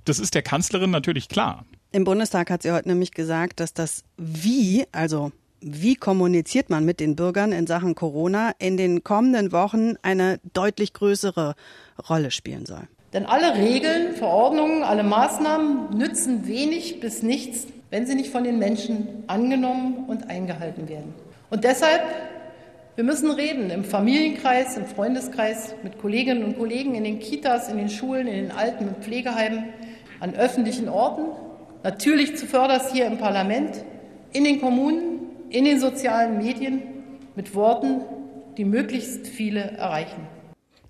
das 0.03 0.19
ist 0.19 0.33
der 0.33 0.41
Kanzlerin 0.41 0.89
natürlich 0.89 1.29
klar. 1.29 1.63
Im 1.95 2.05
Bundestag 2.05 2.49
hat 2.49 2.63
sie 2.63 2.71
heute 2.71 2.87
nämlich 2.87 3.11
gesagt, 3.11 3.59
dass 3.59 3.75
das 3.75 4.03
Wie, 4.17 4.85
also 4.91 5.31
wie 5.61 5.93
kommuniziert 5.93 6.71
man 6.71 6.85
mit 6.85 6.99
den 6.99 7.15
Bürgern 7.15 7.51
in 7.51 7.67
Sachen 7.67 7.93
Corona, 7.93 8.53
in 8.57 8.77
den 8.77 9.03
kommenden 9.03 9.51
Wochen 9.51 9.93
eine 10.01 10.39
deutlich 10.53 10.93
größere 10.93 11.53
Rolle 12.09 12.31
spielen 12.31 12.65
soll. 12.65 12.81
Denn 13.13 13.27
alle 13.27 13.53
Regeln, 13.53 14.15
Verordnungen, 14.15 14.81
alle 14.81 15.03
Maßnahmen 15.03 15.95
nützen 15.95 16.47
wenig 16.47 16.99
bis 16.99 17.21
nichts, 17.21 17.67
wenn 17.91 18.07
sie 18.07 18.15
nicht 18.15 18.31
von 18.31 18.43
den 18.43 18.57
Menschen 18.57 19.25
angenommen 19.27 20.05
und 20.07 20.31
eingehalten 20.31 20.89
werden. 20.89 21.13
Und 21.51 21.63
deshalb, 21.63 22.01
wir 22.95 23.03
müssen 23.03 23.29
reden 23.29 23.69
im 23.69 23.83
Familienkreis, 23.83 24.77
im 24.77 24.87
Freundeskreis, 24.87 25.75
mit 25.83 25.99
Kolleginnen 25.99 26.43
und 26.43 26.57
Kollegen 26.57 26.95
in 26.95 27.03
den 27.03 27.19
Kitas, 27.19 27.69
in 27.69 27.77
den 27.77 27.89
Schulen, 27.89 28.25
in 28.25 28.47
den 28.47 28.51
Alten- 28.51 28.87
und 28.87 29.03
Pflegeheimen, 29.03 29.65
an 30.19 30.33
öffentlichen 30.33 30.89
Orten, 30.89 31.25
Natürlich 31.83 32.37
zuvörderst 32.37 32.93
hier 32.93 33.05
im 33.07 33.17
Parlament, 33.17 33.83
in 34.31 34.45
den 34.45 34.61
Kommunen, 34.61 35.19
in 35.49 35.65
den 35.65 35.81
sozialen 35.81 36.37
Medien 36.37 36.81
mit 37.35 37.53
Worten, 37.55 38.01
die 38.57 38.63
möglichst 38.63 39.27
viele 39.27 39.59
erreichen. 39.59 40.27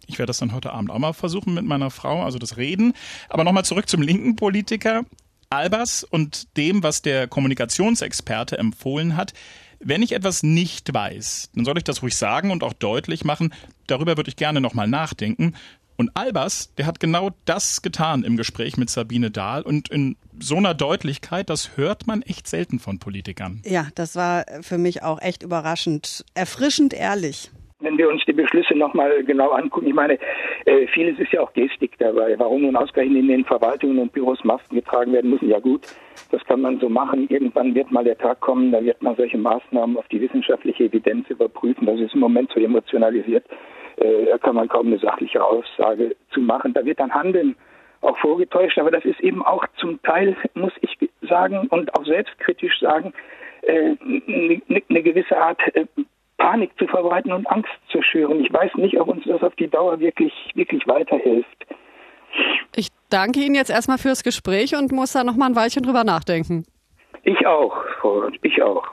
Ich 0.05 0.19
werde 0.19 0.27
das 0.27 0.37
dann 0.37 0.53
heute 0.53 0.71
Abend 0.71 0.91
auch 0.91 0.99
mal 0.99 1.13
versuchen 1.13 1.55
mit 1.55 1.65
meiner 1.65 1.89
Frau, 1.89 2.21
also 2.21 2.37
das 2.37 2.57
Reden. 2.57 2.93
Aber 3.27 3.43
nochmal 3.43 3.65
zurück 3.65 3.89
zum 3.89 4.03
linken 4.03 4.35
Politiker 4.35 5.03
Albers 5.49 6.03
und 6.03 6.57
dem, 6.57 6.83
was 6.83 7.01
der 7.01 7.27
Kommunikationsexperte 7.27 8.59
empfohlen 8.59 9.15
hat. 9.15 9.33
Wenn 9.79 10.03
ich 10.03 10.11
etwas 10.11 10.43
nicht 10.43 10.93
weiß, 10.93 11.49
dann 11.55 11.65
soll 11.65 11.77
ich 11.77 11.83
das 11.83 12.03
ruhig 12.03 12.15
sagen 12.15 12.51
und 12.51 12.63
auch 12.63 12.73
deutlich 12.73 13.25
machen. 13.25 13.53
Darüber 13.87 14.15
würde 14.15 14.29
ich 14.29 14.35
gerne 14.35 14.61
nochmal 14.61 14.87
nachdenken. 14.87 15.55
Und 16.03 16.11
Albers, 16.15 16.75
der 16.75 16.85
hat 16.85 16.99
genau 16.99 17.29
das 17.45 17.81
getan 17.81 18.25
im 18.25 18.35
Gespräch 18.35 18.75
mit 18.75 18.89
Sabine 18.89 19.31
Dahl 19.31 19.61
und 19.61 19.89
in 19.89 20.17
so 20.37 20.57
einer 20.57 20.73
Deutlichkeit, 20.73 21.49
das 21.49 21.77
hört 21.77 22.07
man 22.07 22.23
echt 22.23 22.45
selten 22.45 22.79
von 22.79 22.99
Politikern. 22.99 23.61
Ja, 23.63 23.85
das 23.95 24.17
war 24.17 24.43
für 24.63 24.77
mich 24.77 25.01
auch 25.01 25.21
echt 25.21 25.43
überraschend, 25.43 26.25
erfrischend 26.35 26.93
ehrlich. 26.93 27.51
Wenn 27.79 27.97
wir 27.97 28.09
uns 28.09 28.21
die 28.27 28.33
Beschlüsse 28.33 28.75
nochmal 28.75 29.23
genau 29.23 29.51
angucken, 29.51 29.87
ich 29.87 29.93
meine, 29.93 30.19
äh, 30.65 30.87
vieles 30.93 31.17
ist 31.19 31.31
ja 31.31 31.39
auch 31.39 31.53
Gestik 31.53 31.97
dabei. 31.99 32.37
Warum 32.37 32.63
nun 32.63 32.75
ausgerechnet 32.75 33.19
in 33.19 33.27
den 33.29 33.45
Verwaltungen 33.45 33.99
und 33.99 34.11
Büros 34.11 34.43
Masken 34.43 34.75
getragen 34.75 35.13
werden 35.13 35.29
müssen, 35.29 35.47
ja 35.47 35.59
gut, 35.59 35.87
das 36.31 36.43
kann 36.43 36.59
man 36.59 36.81
so 36.81 36.89
machen. 36.89 37.27
Irgendwann 37.29 37.75
wird 37.75 37.93
mal 37.93 38.03
der 38.03 38.17
Tag 38.17 38.41
kommen, 38.41 38.73
da 38.73 38.83
wird 38.83 39.01
man 39.01 39.15
solche 39.15 39.37
Maßnahmen 39.37 39.95
auf 39.95 40.07
die 40.09 40.19
wissenschaftliche 40.19 40.83
Evidenz 40.83 41.29
überprüfen. 41.29 41.85
Das 41.85 41.97
ist 41.97 42.13
im 42.13 42.19
Moment 42.19 42.51
so 42.53 42.59
emotionalisiert 42.59 43.45
äh, 43.97 44.25
da 44.25 44.37
kann 44.37 44.55
man 44.55 44.67
kaum 44.67 44.87
eine 44.87 44.99
sachliche 44.99 45.43
Aussage 45.43 46.15
zu 46.31 46.39
machen. 46.41 46.73
Da 46.73 46.85
wird 46.85 46.99
dann 46.99 47.13
Handeln 47.13 47.55
auch 48.01 48.17
vorgetäuscht, 48.17 48.77
aber 48.77 48.91
das 48.91 49.05
ist 49.05 49.19
eben 49.21 49.43
auch 49.43 49.65
zum 49.77 50.01
Teil, 50.03 50.35
muss 50.53 50.73
ich 50.81 50.97
sagen 51.21 51.67
und 51.69 51.93
auch 51.95 52.05
selbstkritisch 52.05 52.79
sagen, 52.79 53.13
eine 53.67 53.97
äh, 54.07 54.81
ne, 54.89 55.03
gewisse 55.03 55.37
Art 55.37 55.59
äh, 55.73 55.85
Panik 56.37 56.71
zu 56.77 56.87
verbreiten 56.87 57.31
und 57.31 57.47
Angst 57.47 57.71
zu 57.89 58.01
schüren. 58.01 58.43
Ich 58.43 58.51
weiß 58.51 58.75
nicht, 58.75 58.99
ob 58.99 59.07
uns 59.07 59.23
das 59.25 59.41
auf 59.41 59.55
die 59.55 59.69
Dauer 59.69 59.99
wirklich, 59.99 60.33
wirklich 60.55 60.85
weiterhilft. 60.87 61.65
Ich 62.75 62.89
danke 63.09 63.39
Ihnen 63.39 63.55
jetzt 63.55 63.69
erstmal 63.69 63.97
fürs 63.97 64.23
Gespräch 64.23 64.75
und 64.75 64.91
muss 64.91 65.13
da 65.13 65.23
noch 65.23 65.37
mal 65.37 65.45
ein 65.45 65.55
Weilchen 65.55 65.83
drüber 65.83 66.03
nachdenken. 66.03 66.65
Ich 67.23 67.45
auch, 67.47 67.73
Frau, 68.01 68.27
ich 68.41 68.61
auch. 68.61 68.85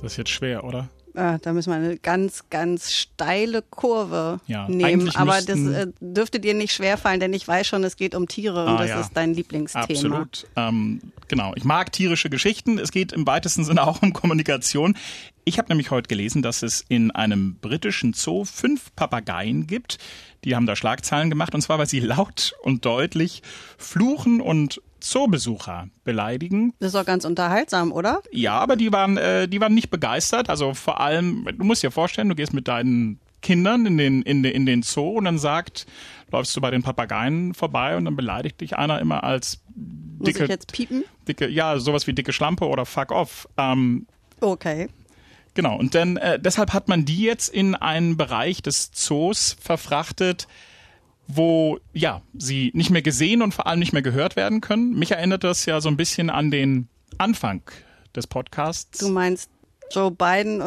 Das 0.00 0.12
ist 0.12 0.16
jetzt 0.16 0.30
schwer, 0.30 0.64
oder? 0.64 0.88
Ah, 1.14 1.38
da 1.38 1.52
müssen 1.52 1.70
wir 1.70 1.76
eine 1.76 1.96
ganz, 1.98 2.44
ganz 2.50 2.92
steile 2.92 3.62
Kurve 3.62 4.40
ja, 4.46 4.68
nehmen. 4.68 5.10
Aber 5.16 5.40
das 5.42 5.58
äh, 5.58 5.88
dürfte 6.00 6.40
dir 6.40 6.54
nicht 6.54 6.72
schwerfallen, 6.72 7.20
denn 7.20 7.32
ich 7.32 7.46
weiß 7.46 7.66
schon, 7.66 7.82
es 7.84 7.96
geht 7.96 8.14
um 8.14 8.28
Tiere 8.28 8.64
und 8.64 8.72
ah, 8.74 8.78
das 8.78 8.88
ja. 8.88 9.00
ist 9.00 9.12
dein 9.14 9.34
Lieblingsthema. 9.34 9.84
Absolut. 9.84 10.46
Ähm, 10.56 11.00
genau. 11.28 11.52
Ich 11.56 11.64
mag 11.64 11.92
tierische 11.92 12.30
Geschichten. 12.30 12.78
Es 12.78 12.92
geht 12.92 13.12
im 13.12 13.26
weitesten 13.26 13.64
Sinne 13.64 13.86
auch 13.86 14.02
um 14.02 14.12
Kommunikation. 14.12 14.96
Ich 15.44 15.58
habe 15.58 15.68
nämlich 15.68 15.90
heute 15.90 16.08
gelesen, 16.08 16.42
dass 16.42 16.62
es 16.62 16.84
in 16.88 17.10
einem 17.10 17.56
britischen 17.56 18.12
Zoo 18.12 18.44
fünf 18.44 18.94
Papageien 18.94 19.66
gibt. 19.66 19.98
Die 20.44 20.54
haben 20.54 20.66
da 20.66 20.76
Schlagzeilen 20.76 21.28
gemacht, 21.28 21.54
und 21.54 21.60
zwar, 21.60 21.78
weil 21.78 21.86
sie 21.86 22.00
laut 22.00 22.54
und 22.62 22.84
deutlich 22.84 23.42
fluchen 23.78 24.40
und 24.40 24.80
Zoobesucher 25.00 25.88
beleidigen. 26.04 26.74
Das 26.78 26.88
ist 26.88 26.94
doch 26.94 27.06
ganz 27.06 27.24
unterhaltsam, 27.24 27.92
oder? 27.92 28.22
Ja, 28.32 28.58
aber 28.58 28.76
die 28.76 28.92
waren, 28.92 29.16
äh, 29.16 29.48
die 29.48 29.60
waren 29.60 29.74
nicht 29.74 29.90
begeistert. 29.90 30.50
Also 30.50 30.74
vor 30.74 31.00
allem, 31.00 31.48
du 31.56 31.64
musst 31.64 31.82
dir 31.82 31.90
vorstellen, 31.90 32.28
du 32.28 32.34
gehst 32.34 32.52
mit 32.52 32.68
deinen 32.68 33.20
Kindern 33.42 33.86
in 33.86 33.96
den, 33.96 34.22
in 34.22 34.42
den, 34.42 34.52
in 34.52 34.66
den 34.66 34.82
Zoo 34.82 35.18
und 35.18 35.24
dann 35.24 35.38
sagt, 35.38 35.86
läufst 36.30 36.56
du 36.56 36.60
bei 36.60 36.70
den 36.70 36.82
Papageien 36.82 37.54
vorbei 37.54 37.96
und 37.96 38.04
dann 38.04 38.16
beleidigt 38.16 38.60
dich 38.60 38.76
einer 38.76 39.00
immer 39.00 39.24
als 39.24 39.60
dicke. 39.74 40.40
Muss 40.40 40.40
ich 40.40 40.48
jetzt 40.48 40.72
piepen? 40.72 41.04
Dicke, 41.26 41.48
ja, 41.48 41.78
sowas 41.78 42.06
wie 42.06 42.12
dicke 42.12 42.32
Schlampe 42.32 42.66
oder 42.66 42.86
fuck 42.86 43.10
off. 43.10 43.48
Ähm, 43.56 44.06
okay. 44.40 44.88
Genau, 45.54 45.76
und 45.76 45.94
dann 45.94 46.16
äh, 46.16 46.38
deshalb 46.38 46.72
hat 46.72 46.88
man 46.88 47.04
die 47.04 47.22
jetzt 47.22 47.48
in 47.52 47.74
einen 47.74 48.16
Bereich 48.16 48.62
des 48.62 48.92
Zoos 48.92 49.56
verfrachtet, 49.60 50.46
wo 51.36 51.78
ja 51.92 52.22
sie 52.34 52.70
nicht 52.74 52.90
mehr 52.90 53.02
gesehen 53.02 53.42
und 53.42 53.52
vor 53.52 53.66
allem 53.66 53.78
nicht 53.78 53.92
mehr 53.92 54.02
gehört 54.02 54.36
werden 54.36 54.60
können. 54.60 54.98
Mich 54.98 55.12
erinnert 55.12 55.44
das 55.44 55.66
ja 55.66 55.80
so 55.80 55.88
ein 55.88 55.96
bisschen 55.96 56.30
an 56.30 56.50
den 56.50 56.88
Anfang 57.18 57.62
des 58.14 58.26
Podcasts. 58.26 58.98
Du 58.98 59.08
meinst 59.08 59.50
Joe 59.92 60.10
Biden, 60.10 60.62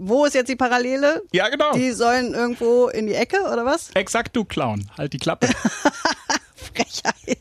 wo 0.00 0.24
ist 0.24 0.34
jetzt 0.34 0.48
die 0.48 0.56
Parallele? 0.56 1.22
Ja, 1.32 1.48
genau. 1.48 1.72
Die 1.72 1.92
sollen 1.92 2.34
irgendwo 2.34 2.88
in 2.88 3.06
die 3.06 3.14
Ecke 3.14 3.38
oder 3.52 3.64
was? 3.64 3.90
Exakt, 3.94 4.34
du 4.36 4.44
Clown. 4.44 4.90
Halt 4.98 5.12
die 5.12 5.18
Klappe. 5.18 5.48
Frechheit. 6.56 7.38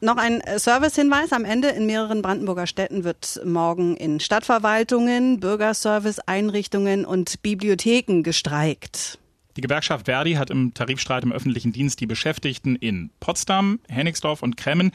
Noch 0.00 0.16
ein 0.18 0.42
Servicehinweis 0.56 1.32
am 1.32 1.44
Ende. 1.44 1.68
In 1.70 1.86
mehreren 1.86 2.20
Brandenburger 2.20 2.66
Städten 2.66 3.04
wird 3.04 3.40
morgen 3.44 3.96
in 3.96 4.20
Stadtverwaltungen, 4.20 5.40
Bürgerservice-Einrichtungen 5.40 7.06
und 7.06 7.42
Bibliotheken 7.42 8.22
gestreikt. 8.22 9.18
Die 9.56 9.60
Gewerkschaft 9.60 10.06
Verdi 10.06 10.34
hat 10.34 10.50
im 10.50 10.74
Tarifstreit 10.74 11.22
im 11.22 11.32
öffentlichen 11.32 11.72
Dienst 11.72 12.00
die 12.00 12.06
Beschäftigten 12.06 12.74
in 12.76 13.10
Potsdam, 13.20 13.78
Hennigsdorf 13.88 14.42
und 14.42 14.56
Kremmen 14.56 14.90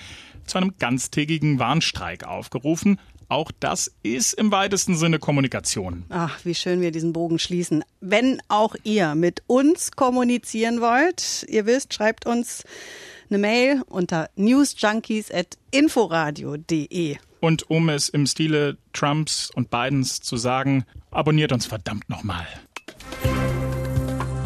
zu 0.45 0.57
einem 0.57 0.73
ganztägigen 0.77 1.59
Warnstreik 1.59 2.25
aufgerufen. 2.25 2.99
Auch 3.29 3.51
das 3.59 3.93
ist 4.01 4.33
im 4.33 4.51
weitesten 4.51 4.97
Sinne 4.97 5.19
Kommunikation. 5.19 6.03
Ach, 6.09 6.39
wie 6.43 6.55
schön 6.55 6.81
wir 6.81 6.91
diesen 6.91 7.13
Bogen 7.13 7.37
schließen. 7.39 7.85
Wenn 8.01 8.41
auch 8.47 8.75
ihr 8.83 9.13
mit 9.15 9.43
uns 9.45 9.91
kommunizieren 9.91 10.81
wollt, 10.81 11.45
ihr 11.47 11.67
wisst, 11.67 11.93
schreibt 11.93 12.25
uns 12.25 12.63
eine 13.29 13.37
Mail 13.37 13.83
unter 13.87 14.31
newsjunkies.inforadio.de. 14.35 17.17
Und 17.39 17.69
um 17.69 17.89
es 17.89 18.09
im 18.09 18.25
Stile 18.25 18.77
Trumps 18.91 19.51
und 19.53 19.69
Bidens 19.69 20.21
zu 20.21 20.35
sagen, 20.35 20.83
abonniert 21.11 21.51
uns 21.53 21.67
verdammt 21.67 22.09
nochmal. 22.09 22.47